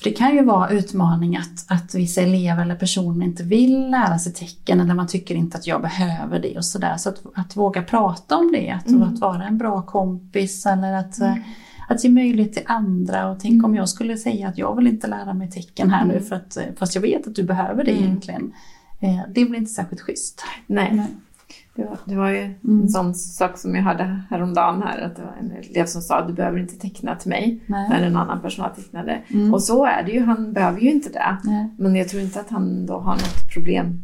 för 0.03 0.09
det 0.09 0.15
kan 0.15 0.35
ju 0.35 0.43
vara 0.43 0.69
utmaning 0.69 1.37
att, 1.37 1.65
att 1.67 1.95
vissa 1.95 2.21
elever 2.21 2.61
eller 2.61 2.75
personer 2.75 3.25
inte 3.25 3.43
vill 3.43 3.89
lära 3.91 4.19
sig 4.19 4.33
tecken 4.33 4.79
eller 4.81 4.93
man 4.93 5.07
tycker 5.07 5.35
inte 5.35 5.57
att 5.57 5.67
jag 5.67 5.81
behöver 5.81 6.39
det 6.39 6.57
och 6.57 6.65
sådär. 6.65 6.97
Så 6.97 7.09
att, 7.09 7.21
att 7.35 7.55
våga 7.55 7.81
prata 7.83 8.37
om 8.37 8.51
det, 8.51 8.69
att, 8.71 8.87
Mm. 8.87 9.01
att 9.03 9.19
vara 9.19 9.43
en 9.43 9.57
bra 9.57 9.81
kompis 9.81 10.65
eller 10.65 10.93
att, 10.93 11.19
eh, 11.21 11.35
att 11.89 12.03
ge 12.03 12.09
möjlighet 12.09 12.53
till 12.53 12.63
andra. 12.65 13.29
Och 13.29 13.39
tänk 13.39 13.63
om 13.63 13.69
Mm. 13.71 13.75
jag 13.77 13.89
skulle 13.89 14.17
säga 14.17 14.47
att 14.47 14.57
jag 14.57 14.75
vill 14.75 14.87
inte 14.87 15.07
lära 15.07 15.33
mig 15.33 15.51
tecken 15.51 15.89
här 15.91 16.05
nu 16.05 16.13
Mm. 16.13 16.25
för 16.25 16.35
att, 16.35 16.57
eh, 16.57 16.63
fast 16.77 16.95
jag 16.95 17.01
vet 17.01 17.27
att 17.27 17.35
du 17.35 17.43
behöver 17.43 17.83
det 17.83 17.91
Mm. 17.91 18.03
egentligen. 18.03 18.53
Eh, 18.99 19.19
det 19.35 19.45
blir 19.45 19.55
inte 19.59 19.71
särskilt 19.71 20.01
schysst. 20.01 20.43
Nej, 20.67 21.03
det 21.75 21.83
var, 21.83 21.97
det 22.05 22.15
var 22.15 22.29
ju 22.29 22.37
Mm. 22.39 22.81
en 22.81 22.89
sån 22.89 23.15
sak 23.15 23.57
som 23.57 23.75
jag 23.75 23.83
hörde 23.83 24.21
häromdagen 24.29 24.83
här. 24.83 25.01
Att 25.01 25.15
det 25.15 25.21
var 25.21 25.33
en 25.39 25.51
elev 25.51 25.85
som 25.85 26.01
sa 26.01 26.27
du 26.27 26.33
behöver 26.33 26.59
inte 26.59 26.75
teckna 26.75 27.15
till 27.15 27.29
mig. 27.29 27.59
Nej. 27.65 27.89
När 27.89 28.01
en 28.01 28.15
annan 28.17 28.41
personal 28.41 28.69
tecknade. 28.75 29.21
Mm. 29.33 29.53
Och 29.53 29.63
så 29.63 29.85
är 29.85 30.03
det 30.03 30.11
ju, 30.11 30.23
han 30.23 30.53
behöver 30.53 30.79
ju 30.81 30.91
inte 30.91 31.09
det. 31.09 31.37
Nej. 31.43 31.69
Men 31.77 31.95
jag 31.95 32.09
tror 32.09 32.21
inte 32.21 32.39
att 32.39 32.49
han 32.49 32.85
då 32.85 32.99
har 32.99 33.13
något 33.13 33.53
problem 33.53 34.03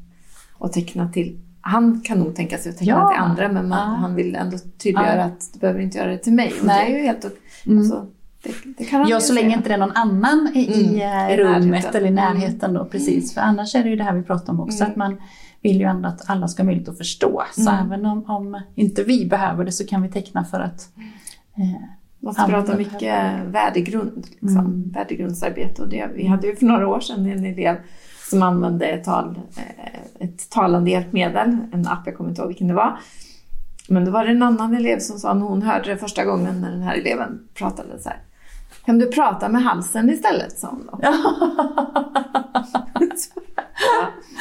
att 0.60 0.74
teckna 0.74 1.10
till 1.12 1.40
han 1.62 2.02
kan 2.02 2.20
nog 2.20 2.36
tänka 2.36 2.58
sig 2.58 2.70
att 2.70 2.78
teckna 2.78 2.94
Ja. 2.94 3.10
till 3.10 3.20
andra 3.22 3.52
men 3.52 3.70
man, 3.70 3.80
Ja. 3.92 3.96
han 3.96 4.16
vill 4.16 4.36
ändå 4.36 4.58
tydliggöra 4.84 5.16
Ja. 5.18 5.24
att 5.24 5.50
du 5.54 5.60
behöver 5.60 5.80
inte 5.80 5.98
göra 5.98 6.10
det 6.12 6.18
till 6.18 6.34
mig. 6.34 6.54
Och 6.60 6.66
Nej. 6.68 6.86
det 6.92 6.96
är 6.96 7.00
ju 7.00 7.06
helt. 7.06 7.26
Mm. 7.66 7.80
Alltså, 7.80 8.06
det, 8.44 8.52
det 8.78 8.90
Ja, 9.10 9.20
så 9.20 9.34
länge 9.34 9.48
säga. 9.48 9.58
inte 9.58 9.70
det 9.70 9.74
är 9.74 9.78
någon 9.78 9.92
annan 9.96 10.52
i, 10.56 10.60
i 10.60 10.84
Mm, 11.02 11.28
eh, 11.30 11.34
i 11.34 11.38
rummet 11.38 11.66
närheten. 11.68 11.96
eller 11.96 12.06
i 12.06 12.10
Mm. 12.10 12.16
närheten 12.16 12.74
då, 12.74 12.86
precis. 12.86 13.34
För 13.34 13.42
annars 13.42 13.76
är 13.76 13.84
det 13.84 13.90
ju 13.90 13.96
det 13.96 14.04
här 14.04 14.14
vi 14.14 14.24
pratar 14.24 14.54
om 14.54 14.60
också, 14.60 14.78
Mm. 14.84 14.92
att 14.92 14.96
man 14.98 15.18
vill 15.62 15.80
ju 15.80 15.86
ändå 15.86 16.10
att 16.10 16.30
alla 16.30 16.48
ska 16.48 16.62
ha 16.64 16.66
möjlighet 16.66 16.90
att 16.90 16.98
förstå. 16.98 17.44
Så 17.56 17.70
Mm. 17.70 17.86
även 17.86 18.06
om, 18.06 18.26
om 18.26 18.62
inte 18.76 19.04
vi 19.04 19.26
behöver 19.26 19.66
det 19.66 19.72
så 19.72 19.86
kan 19.86 20.02
vi 20.02 20.10
teckna 20.10 20.46
för 20.46 20.60
att 20.60 20.90
eh, 21.58 21.82
måste 22.20 22.42
prata 22.50 22.78
mycket 22.78 23.34
värdegrund, 23.46 24.28
liksom, 24.40 24.58
Mm. 24.66 24.92
värdegrundsarbete. 24.92 25.82
Och 25.82 25.90
det, 25.90 26.10
vi 26.16 26.28
hade 26.28 26.48
ju 26.48 26.56
för 26.56 26.66
några 26.66 26.88
år 26.88 27.00
sedan 27.00 27.26
en 27.26 27.46
elev 27.46 27.76
som 28.30 28.44
använde 28.44 28.86
ett, 28.86 29.04
tal, 29.04 29.40
eh, 29.58 30.26
ett 30.28 30.50
talande 30.50 30.92
hjälpmedel, 30.92 31.58
en 31.74 31.88
app, 31.88 32.02
jag 32.06 32.18
kommer 32.18 32.30
inte 32.30 32.42
ihåg 32.42 32.48
vilken 32.48 32.68
det 32.68 32.74
var. 32.74 33.00
Men 33.88 34.06
då 34.06 34.12
var 34.12 34.26
det 34.26 34.32
en 34.32 34.44
annan 34.44 34.74
elev 34.76 35.00
som 35.00 35.20
sa 35.20 35.34
när 35.34 35.46
hon 35.46 35.62
hörde 35.62 35.90
det 35.90 35.98
första 35.98 36.26
gången 36.26 36.62
när 36.62 36.72
den 36.72 36.82
här 36.82 36.96
eleven 36.96 37.48
pratade 37.54 38.00
så 38.00 38.10
här. 38.10 38.20
Kan 38.86 39.00
du 39.00 39.12
prata 39.12 39.50
med 39.50 39.64
halsen 39.64 40.10
istället? 40.10 40.60
sa 40.60 40.68
hon 40.68 40.86
då. 40.92 41.00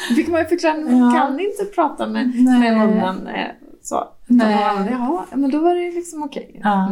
Då 0.09 0.15
fick 0.15 0.27
man 0.27 0.39
ju 0.39 0.45
förklara, 0.45 0.77
man 0.77 0.97
Ja. 0.97 1.11
kan 1.11 1.39
inte 1.39 1.65
prata 1.75 2.07
med, 2.07 2.33
Nej. 2.35 2.59
med 2.59 2.77
munnen. 2.89 3.27
eh, 3.27 3.47
Så. 3.81 4.03
Nej. 4.27 4.55
Utan, 4.73 4.87
Jaha, 4.91 5.25
men 5.33 5.51
då 5.51 5.59
var 5.59 5.75
det 5.75 5.91
liksom 5.91 6.23
okej. 6.23 6.59
Ja. 6.63 6.85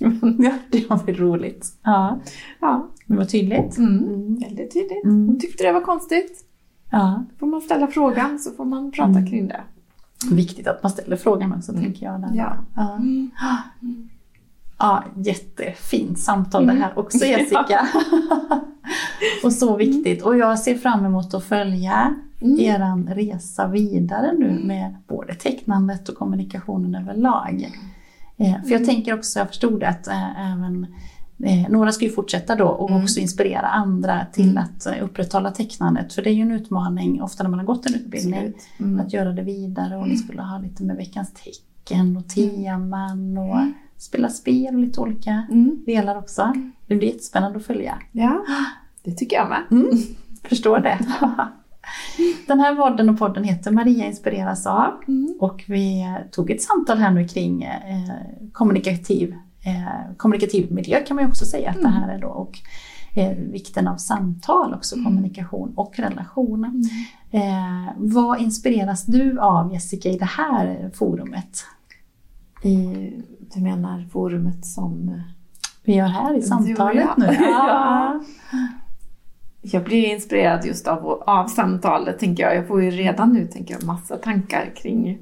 Mm. 0.00 0.36
ja, 0.44 0.52
det 0.70 0.90
var 0.90 0.96
väl 1.06 1.16
roligt. 1.16 1.66
Ja, 1.82 2.18
Ja, 2.60 2.88
det 3.06 3.16
var 3.16 3.24
tydligt. 3.24 3.78
mm. 3.78 3.98
Mm. 4.04 4.34
väldigt 4.38 4.72
tydligt. 4.74 5.04
Mm. 5.04 5.26
Hon 5.26 5.40
tyckte 5.40 5.64
det 5.64 5.72
var 5.72 5.80
konstigt. 5.80 6.42
Ja, 6.90 7.24
Då 7.30 7.36
får 7.38 7.46
man 7.46 7.60
ställa 7.60 7.86
frågan 7.86 8.38
så 8.38 8.50
får 8.50 8.64
man 8.64 8.90
prata 8.92 9.10
Mm. 9.10 9.26
kring 9.26 9.48
det. 9.48 9.60
viktigt 10.30 10.66
att 10.66 10.82
man 10.82 10.92
ställer 10.92 11.16
frågan 11.16 11.52
också 11.52 11.72
Mm. 11.72 11.84
tänker 11.84 12.06
jag. 12.06 12.24
Ja. 12.34 12.56
Ja. 12.76 12.98
Ja, 14.78 15.04
jättefint 15.16 16.18
samtal 16.18 16.66
det 16.66 16.72
här 16.72 16.78
Mm. 16.90 16.92
också 16.98 17.26
Jessica. 17.26 17.86
och 19.44 19.52
så 19.52 19.76
viktigt. 19.76 20.22
Och 20.22 20.36
jag 20.36 20.58
ser 20.58 20.74
fram 20.74 21.04
emot 21.06 21.34
att 21.34 21.44
följa 21.44 22.14
Mm. 22.40 22.60
eran 22.60 23.08
resa 23.14 23.66
vidare 23.68 24.32
nu 24.38 24.60
med 24.64 24.96
både 25.08 25.34
tecknandet 25.34 26.08
och 26.08 26.14
kommunikationen 26.16 26.94
överlag. 26.94 27.70
Eh, 28.36 28.52
för 28.62 28.70
jag 28.70 28.72
Mm. 28.72 28.86
tänker 28.86 29.14
också, 29.14 29.38
jag 29.38 29.48
förstod 29.48 29.84
att 29.84 30.06
eh, 30.08 30.52
även 30.52 30.86
eh, 31.44 31.68
några 31.70 31.92
ska 31.92 32.04
ju 32.04 32.10
fortsätta 32.10 32.54
då 32.56 32.66
och 32.68 32.90
Mm. 32.90 33.02
också 33.02 33.20
inspirera 33.20 33.66
andra 33.66 34.26
till 34.32 34.50
Mm. 34.50 34.62
att 34.64 34.86
eh, 34.86 34.92
upprätthålla 35.04 35.50
tecknandet. 35.50 36.12
För 36.12 36.22
det 36.22 36.30
är 36.30 36.34
ju 36.34 36.42
en 36.42 36.52
utmaning 36.52 37.22
ofta 37.22 37.42
när 37.42 37.50
man 37.50 37.58
har 37.58 37.66
gått 37.66 37.86
en 37.86 37.94
utbildning. 37.94 38.52
Mm. 38.78 39.00
att 39.00 39.12
göra 39.12 39.32
det 39.32 39.42
vidare 39.42 39.96
och 39.96 40.08
ni 40.08 40.16
skulle 40.16 40.42
ha 40.42 40.58
lite 40.58 40.82
med 40.82 40.96
veckans 40.96 41.32
tecken 41.34 42.16
och 42.16 42.28
teman 42.28 43.38
och 43.38 43.56
spelar 43.98 44.28
spel 44.28 44.74
och 44.74 44.80
lite 44.80 45.00
olika 45.00 45.46
Mm. 45.50 45.82
delar 45.86 46.18
också. 46.18 46.52
Det 46.86 46.94
blir 46.96 47.08
jättespännande 47.08 47.58
att 47.58 47.66
följa. 47.66 47.98
Ja, 48.12 48.44
det 49.04 49.12
tycker 49.12 49.36
jag 49.36 49.48
med. 49.48 49.62
Mm. 49.70 49.98
Förstår 50.44 50.78
det. 50.78 50.98
Den 52.46 52.60
här 52.60 52.74
podden 52.76 53.08
och 53.10 53.18
podden 53.18 53.44
heter 53.44 53.70
Maria 53.70 54.06
inspireras 54.06 54.66
av 54.66 54.92
Mm. 55.08 55.34
och 55.40 55.64
vi 55.68 56.04
tog 56.32 56.50
ett 56.50 56.62
samtal 56.62 56.98
här 56.98 57.10
nu 57.10 57.28
kring 57.28 57.62
eh, 57.62 58.10
kommunikativ, 58.52 59.32
eh, 59.66 60.14
kommunikativ 60.16 60.72
miljö 60.72 61.00
kan 61.06 61.14
man 61.14 61.24
ju 61.24 61.28
också 61.30 61.44
säga 61.44 61.70
att 61.70 61.82
det 61.82 61.88
här 61.88 62.14
är 62.14 62.18
då 62.20 62.28
och 62.28 62.58
eh, 63.16 63.36
vikten 63.38 63.88
av 63.88 63.96
samtal 63.96 64.74
också, 64.74 64.94
kommunikation 65.04 65.72
och 65.76 65.98
relation. 65.98 66.84
Eh, 67.30 67.92
vad 67.96 68.40
inspireras 68.40 69.06
du 69.06 69.40
av 69.40 69.72
Jessica 69.72 70.08
i 70.08 70.18
det 70.18 70.24
här 70.24 70.90
forumet? 70.94 71.64
I, 72.62 73.12
du 73.54 73.60
menar 73.60 74.08
forumet 74.12 74.66
som... 74.66 75.20
Vi 75.84 75.94
gör 75.94 76.06
här 76.06 76.34
i 76.34 76.42
samtalet 76.42 77.16
nu. 77.16 77.26
Ja. 77.40 78.20
Jag 79.72 79.84
blir 79.84 80.06
inspirerad 80.06 80.64
just 80.64 80.88
av, 80.88 81.06
av 81.26 81.46
samtalet, 81.46 82.18
tänker 82.18 82.42
jag. 82.42 82.56
Jag 82.56 82.68
får 82.68 82.82
ju 82.82 82.90
redan 82.90 83.32
nu, 83.32 83.46
tänker 83.46 83.74
jag, 83.74 83.84
massa 83.84 84.16
tankar 84.16 84.72
kring 84.76 85.18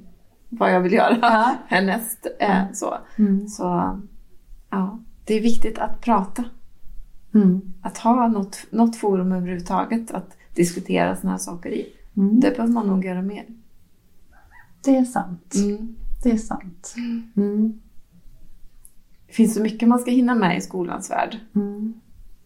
vad 0.48 0.72
jag 0.72 0.80
vill 0.80 0.92
göra 0.92 1.18
Ja. 1.22 1.54
härnäst. 1.66 2.26
Eh, 2.40 2.62
så. 2.72 2.94
Mm. 3.18 3.48
så 3.48 3.98
ja, 4.70 4.98
det 5.24 5.34
är 5.34 5.40
viktigt 5.40 5.78
att 5.78 6.00
prata. 6.00 6.44
Mm. 7.34 7.60
Att 7.82 7.98
ha 7.98 8.28
något, 8.28 8.66
något 8.70 8.96
forum 8.96 9.32
överhuvudtaget 9.32 10.10
att 10.10 10.36
diskutera 10.54 11.16
sådana 11.16 11.30
här 11.30 11.38
saker 11.38 11.70
i. 11.70 11.86
Mm. 12.16 12.40
Det 12.40 12.50
behöver 12.50 12.72
man 12.72 12.86
nog 12.86 13.04
göra 13.04 13.22
mer. 13.22 13.44
Det 14.84 14.96
är 14.96 15.04
sant. 15.04 15.54
Mm. 15.54 15.96
Det 16.22 16.30
är 16.30 16.36
sant. 16.36 16.94
Mm. 19.34 19.46
Det 19.46 19.46
finns 19.46 19.54
så 19.54 19.62
mycket 19.62 19.88
man 19.88 19.98
ska 19.98 20.10
hinna 20.10 20.34
med 20.34 20.58
i 20.58 20.60
skolans 20.60 21.10
värld. 21.10 21.38
Mm. 21.54 21.94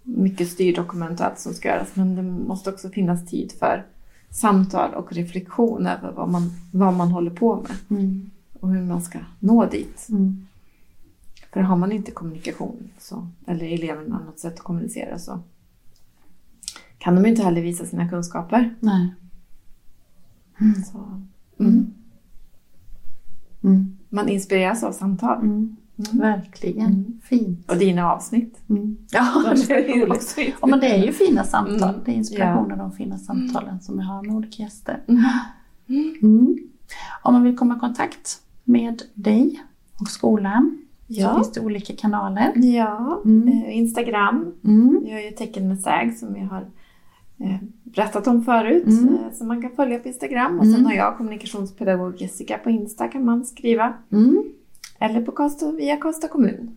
Mycket 0.03 0.49
styrdokument 0.49 1.21
och 1.21 1.27
allt 1.27 1.39
som 1.39 1.55
ska 1.55 1.69
göras. 1.69 1.97
Men 1.97 2.17
det 2.17 2.23
måste 2.23 2.71
också 2.71 2.91
finnas 2.91 3.27
tid 3.27 3.53
för 3.59 3.87
samtal 4.31 4.95
och 4.95 5.13
reflektion 5.13 5.87
över 5.87 6.13
vad 6.13 6.29
man, 6.29 6.51
vad 6.73 6.95
man 6.95 7.11
håller 7.11 7.31
på 7.31 7.57
med. 7.57 8.01
Mm. 8.01 8.31
Och 8.61 8.71
hur 8.71 8.85
man 8.85 9.03
ska 9.03 9.19
nå 9.41 9.67
dit. 9.67 10.09
Mm. 10.09 10.47
För 11.53 11.61
har 11.61 11.77
man 11.77 11.93
inte 11.93 12.11
kommunikation, 12.11 12.91
så, 12.99 13.29
eller 13.47 13.67
eleverna 13.67 14.19
något 14.27 14.39
sätt 14.39 14.55
att 14.55 14.61
kommunicera 14.61 15.19
så 15.19 15.41
kan 16.99 17.15
de 17.15 17.27
inte 17.27 17.43
heller 17.43 17.63
visa 17.63 17.87
sina 17.87 18.09
kunskaper. 18.09 18.75
Nej. 18.81 19.15
Så, 20.93 21.23
Mm. 21.61 21.93
Mm. 23.65 23.97
Man 24.09 24.29
inspireras 24.29 24.83
av 24.83 24.93
samtal. 24.93 25.39
Mm. 25.99 26.19
Verkligen. 26.21 26.87
Mm. 26.87 27.21
Fint. 27.25 27.71
Och 27.71 27.77
dina 27.77 28.13
avsnitt. 28.13 28.61
Mm. 28.69 28.97
Ja, 29.11 29.43
det 29.69 29.75
är 29.75 29.95
roligt. 30.01 30.11
också 30.15 30.41
Ja, 30.61 30.67
men 30.67 30.81
det 30.81 30.87
är 30.87 31.05
ju 31.07 31.13
fina 31.13 31.45
samtal. 31.45 31.89
Mm. 31.89 32.01
Det 32.05 32.11
är 32.13 32.15
inspiration 32.15 32.73
av 32.73 32.79
de 32.79 32.93
fina 32.93 33.19
samtalen 33.19 33.81
som 33.81 33.99
jag 33.99 34.07
har 34.07 34.23
med 34.23 34.37
olika 34.37 34.63
gäster. 34.63 35.03
Mm. 35.09 36.15
Mm. 36.23 36.57
Om 37.23 37.35
man 37.35 37.43
vill 37.43 37.57
komma 37.57 37.77
i 37.77 37.81
kontakt 37.81 38.43
med 38.65 39.03
dig 39.15 39.61
och 40.01 40.09
skolan 40.09 40.79
så 41.09 41.15
Ja. 41.21 41.35
finns 41.35 41.53
det 41.53 41.61
olika 41.61 41.97
kanaler. 41.97 42.53
Ja, 42.57 43.23
Mm. 43.25 43.49
eh, 43.49 43.79
Instagram. 43.79 44.53
Mm. 44.65 45.01
Jag 45.05 45.13
gör 45.23 45.31
ju 45.31 45.37
tecken 45.37 45.69
med 45.69 45.81
säg 45.81 46.13
som 46.15 46.37
jag 46.37 46.47
har 46.47 46.67
eh, 47.41 47.57
berättat 47.85 48.27
om 48.27 48.45
förut. 48.45 48.87
Mm. 48.87 49.15
eh, 49.15 49.33
Som 49.33 49.49
man 49.49 49.63
kan 49.63 49.71
följa 49.71 49.99
på 49.99 50.09
Instagram. 50.09 50.59
Och 50.59 50.65
sen 50.65 50.75
Mm. 50.75 50.87
har 50.87 50.93
jag 50.95 51.17
kommunikationspedagog 51.17 52.21
Jessica 52.23 52.59
på 52.59 52.71
Insta 52.71 53.09
kan 53.09 53.25
man 53.25 53.45
skriva. 53.45 53.93
Mm. 54.13 54.45
Eller 55.01 55.23
på 55.23 55.33
Karlstad, 55.33 55.73
via 55.73 55.97
Karlstad 55.97 56.29
kommun. 56.29 56.71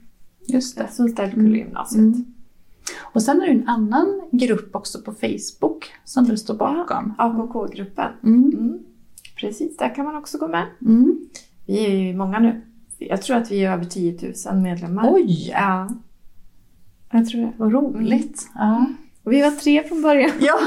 Just 0.48 0.78
det. 0.78 0.88
Sundställkullgymnasiet. 0.92 2.00
Mm. 2.00 2.26
Och 3.02 3.24
sen 3.24 3.42
är 3.42 3.46
det 3.46 3.52
en 3.54 3.68
annan 3.68 4.22
grupp 4.32 4.76
också 4.76 5.02
på 5.02 5.14
Facebook 5.14 5.86
som 6.06 6.24
du 6.24 6.38
står 6.38 6.54
bakom. 6.56 7.14
AKK-gruppen. 7.18 8.12
Mm. 8.24 8.44
Mm. 8.54 8.80
Precis, 9.38 9.78
där 9.78 9.96
kan 9.96 10.06
man 10.06 10.16
också 10.16 10.38
gå 10.38 10.48
med. 10.48 10.66
Mm. 10.82 11.20
Vi 11.66 11.86
är 11.86 11.90
ju 11.96 12.16
många 12.16 12.40
nu. 12.40 12.62
Jag 12.98 13.22
tror 13.22 13.38
att 13.38 13.52
vi 13.52 13.66
är 13.66 13.72
över 13.72 13.86
10 13.86 14.34
000 14.52 14.62
medlemmar. 14.62 15.14
Oj! 15.14 15.50
Ja, 15.54 15.90
jag 17.12 17.28
tror 17.30 17.42
det. 17.42 17.52
Vad 17.58 17.74
roligt. 17.74 18.50
Ja. 18.56 18.86
Och 19.24 19.32
vi 19.32 19.42
var 19.42 19.52
tre 19.52 19.84
från 19.84 20.02
början. 20.02 20.32
ja, 20.40 20.58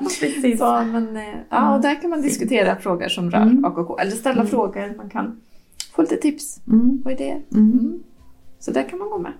precis. 0.20 0.58
Så, 0.58 0.82
men, 0.84 1.16
eh, 1.16 1.22
ja, 1.50 1.74
och 1.76 1.82
där 1.82 2.00
kan 2.02 2.10
man 2.10 2.22
diskutera 2.22 2.76
frågor 2.76 3.08
som 3.08 3.30
rör 3.30 3.42
Mm. 3.42 3.64
AKK. 3.64 3.98
Eller 3.98 4.10
ställa 4.12 4.46
frågor. 4.46 4.94
Man 4.96 5.10
kan 5.10 5.40
få 6.00 6.02
lite 6.02 6.16
tips 6.16 6.60
Mm. 6.68 7.02
och 7.04 7.12
idéer. 7.12 7.40
Mm. 7.54 7.72
Mm. 7.72 7.98
Så 8.60 8.70
där 8.70 8.88
kan 8.88 8.98
man 8.98 9.10
gå 9.10 9.18
med. 9.18 9.32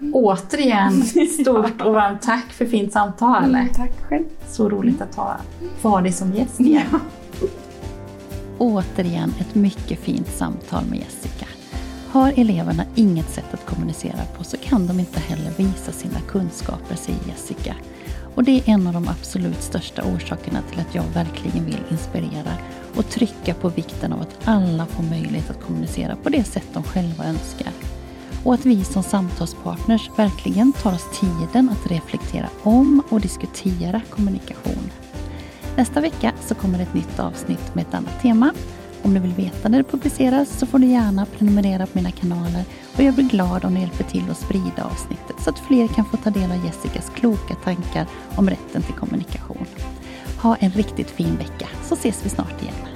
Återigen, 0.12 1.02
stort 1.02 1.82
och 1.82 1.94
varmt 1.94 2.22
tack 2.22 2.52
för 2.52 2.66
fint 2.66 2.92
samtal. 2.92 3.44
Mm, 3.44 3.68
tack 3.74 3.92
själv. 4.08 4.24
Så 4.48 4.68
roligt 4.68 5.00
att 5.00 5.14
ha, 5.14 5.36
få 5.80 5.88
ha 5.88 6.00
dig 6.00 6.12
som 6.12 6.32
gäst 6.32 6.60
igen. 6.60 6.86
Återigen 8.58 9.34
ett 9.40 9.54
mycket 9.54 9.98
fint 9.98 10.28
samtal 10.28 10.84
med 10.90 10.98
Jessica. 10.98 11.46
Har 12.10 12.32
eleverna 12.36 12.84
inget 12.94 13.30
sätt 13.30 13.54
att 13.54 13.66
kommunicera 13.66 14.24
på 14.38 14.44
så 14.44 14.56
kan 14.56 14.86
de 14.86 15.00
inte 15.00 15.20
heller 15.20 15.50
visa 15.56 15.92
sina 15.92 16.20
kunskaper, 16.20 16.96
säger 16.96 17.18
Jessica. 17.28 17.74
Och 18.34 18.44
det 18.44 18.50
är 18.52 18.62
en 18.66 18.86
av 18.86 18.92
de 18.92 19.08
absolut 19.08 19.62
största 19.62 20.02
orsakerna 20.02 20.62
till 20.70 20.80
att 20.80 20.94
jag 20.94 21.04
verkligen 21.14 21.64
vill 21.64 21.80
inspirera 21.90 22.52
och 22.96 23.08
trycka 23.08 23.54
på 23.54 23.68
vikten 23.68 24.12
av 24.12 24.20
att 24.20 24.38
alla 24.44 24.86
får 24.86 25.02
möjlighet 25.02 25.50
att 25.50 25.62
kommunicera 25.62 26.16
på 26.16 26.28
det 26.28 26.44
sätt 26.44 26.66
de 26.72 26.82
själva 26.82 27.24
önskar. 27.24 27.72
Och 28.44 28.54
att 28.54 28.66
vi 28.66 28.84
som 28.84 29.02
samtalspartners 29.02 30.10
verkligen 30.16 30.72
tar 30.72 30.94
oss 30.94 31.20
tiden 31.20 31.70
att 31.70 31.90
reflektera 31.90 32.48
om 32.62 33.02
och 33.08 33.20
diskutera 33.20 34.00
kommunikation. 34.10 34.90
Nästa 35.76 36.00
vecka 36.00 36.32
så 36.46 36.54
kommer 36.54 36.78
ett 36.78 36.94
nytt 36.94 37.20
avsnitt 37.20 37.74
med 37.74 37.86
ett 37.86 37.94
annat 37.94 38.22
tema. 38.22 38.52
Om 39.02 39.14
du 39.14 39.20
vill 39.20 39.32
veta 39.32 39.68
när 39.68 39.78
det 39.78 39.84
publiceras 39.84 40.58
så 40.58 40.66
får 40.66 40.78
du 40.78 40.86
gärna 40.86 41.26
prenumerera 41.26 41.86
på 41.86 41.98
mina 41.98 42.10
kanaler 42.10 42.64
och 42.96 43.02
jag 43.02 43.14
blir 43.14 43.24
glad 43.24 43.64
om 43.64 43.74
du 43.74 43.80
hjälper 43.80 44.04
till 44.04 44.30
att 44.30 44.36
sprida 44.36 44.84
avsnittet 44.84 45.36
så 45.44 45.50
att 45.50 45.58
fler 45.58 45.88
kan 45.88 46.04
få 46.04 46.16
ta 46.16 46.30
del 46.30 46.52
av 46.52 46.64
Jessicas 46.64 47.10
kloka 47.14 47.54
tankar 47.54 48.06
om 48.36 48.50
rätten 48.50 48.82
till 48.82 48.94
kommunikation. 48.94 49.66
Ha 50.42 50.56
en 50.56 50.70
riktigt 50.70 51.10
fin 51.10 51.36
vecka 51.36 51.68
så 51.82 51.94
ses 51.94 52.24
vi 52.26 52.28
snart 52.28 52.62
igen. 52.62 52.91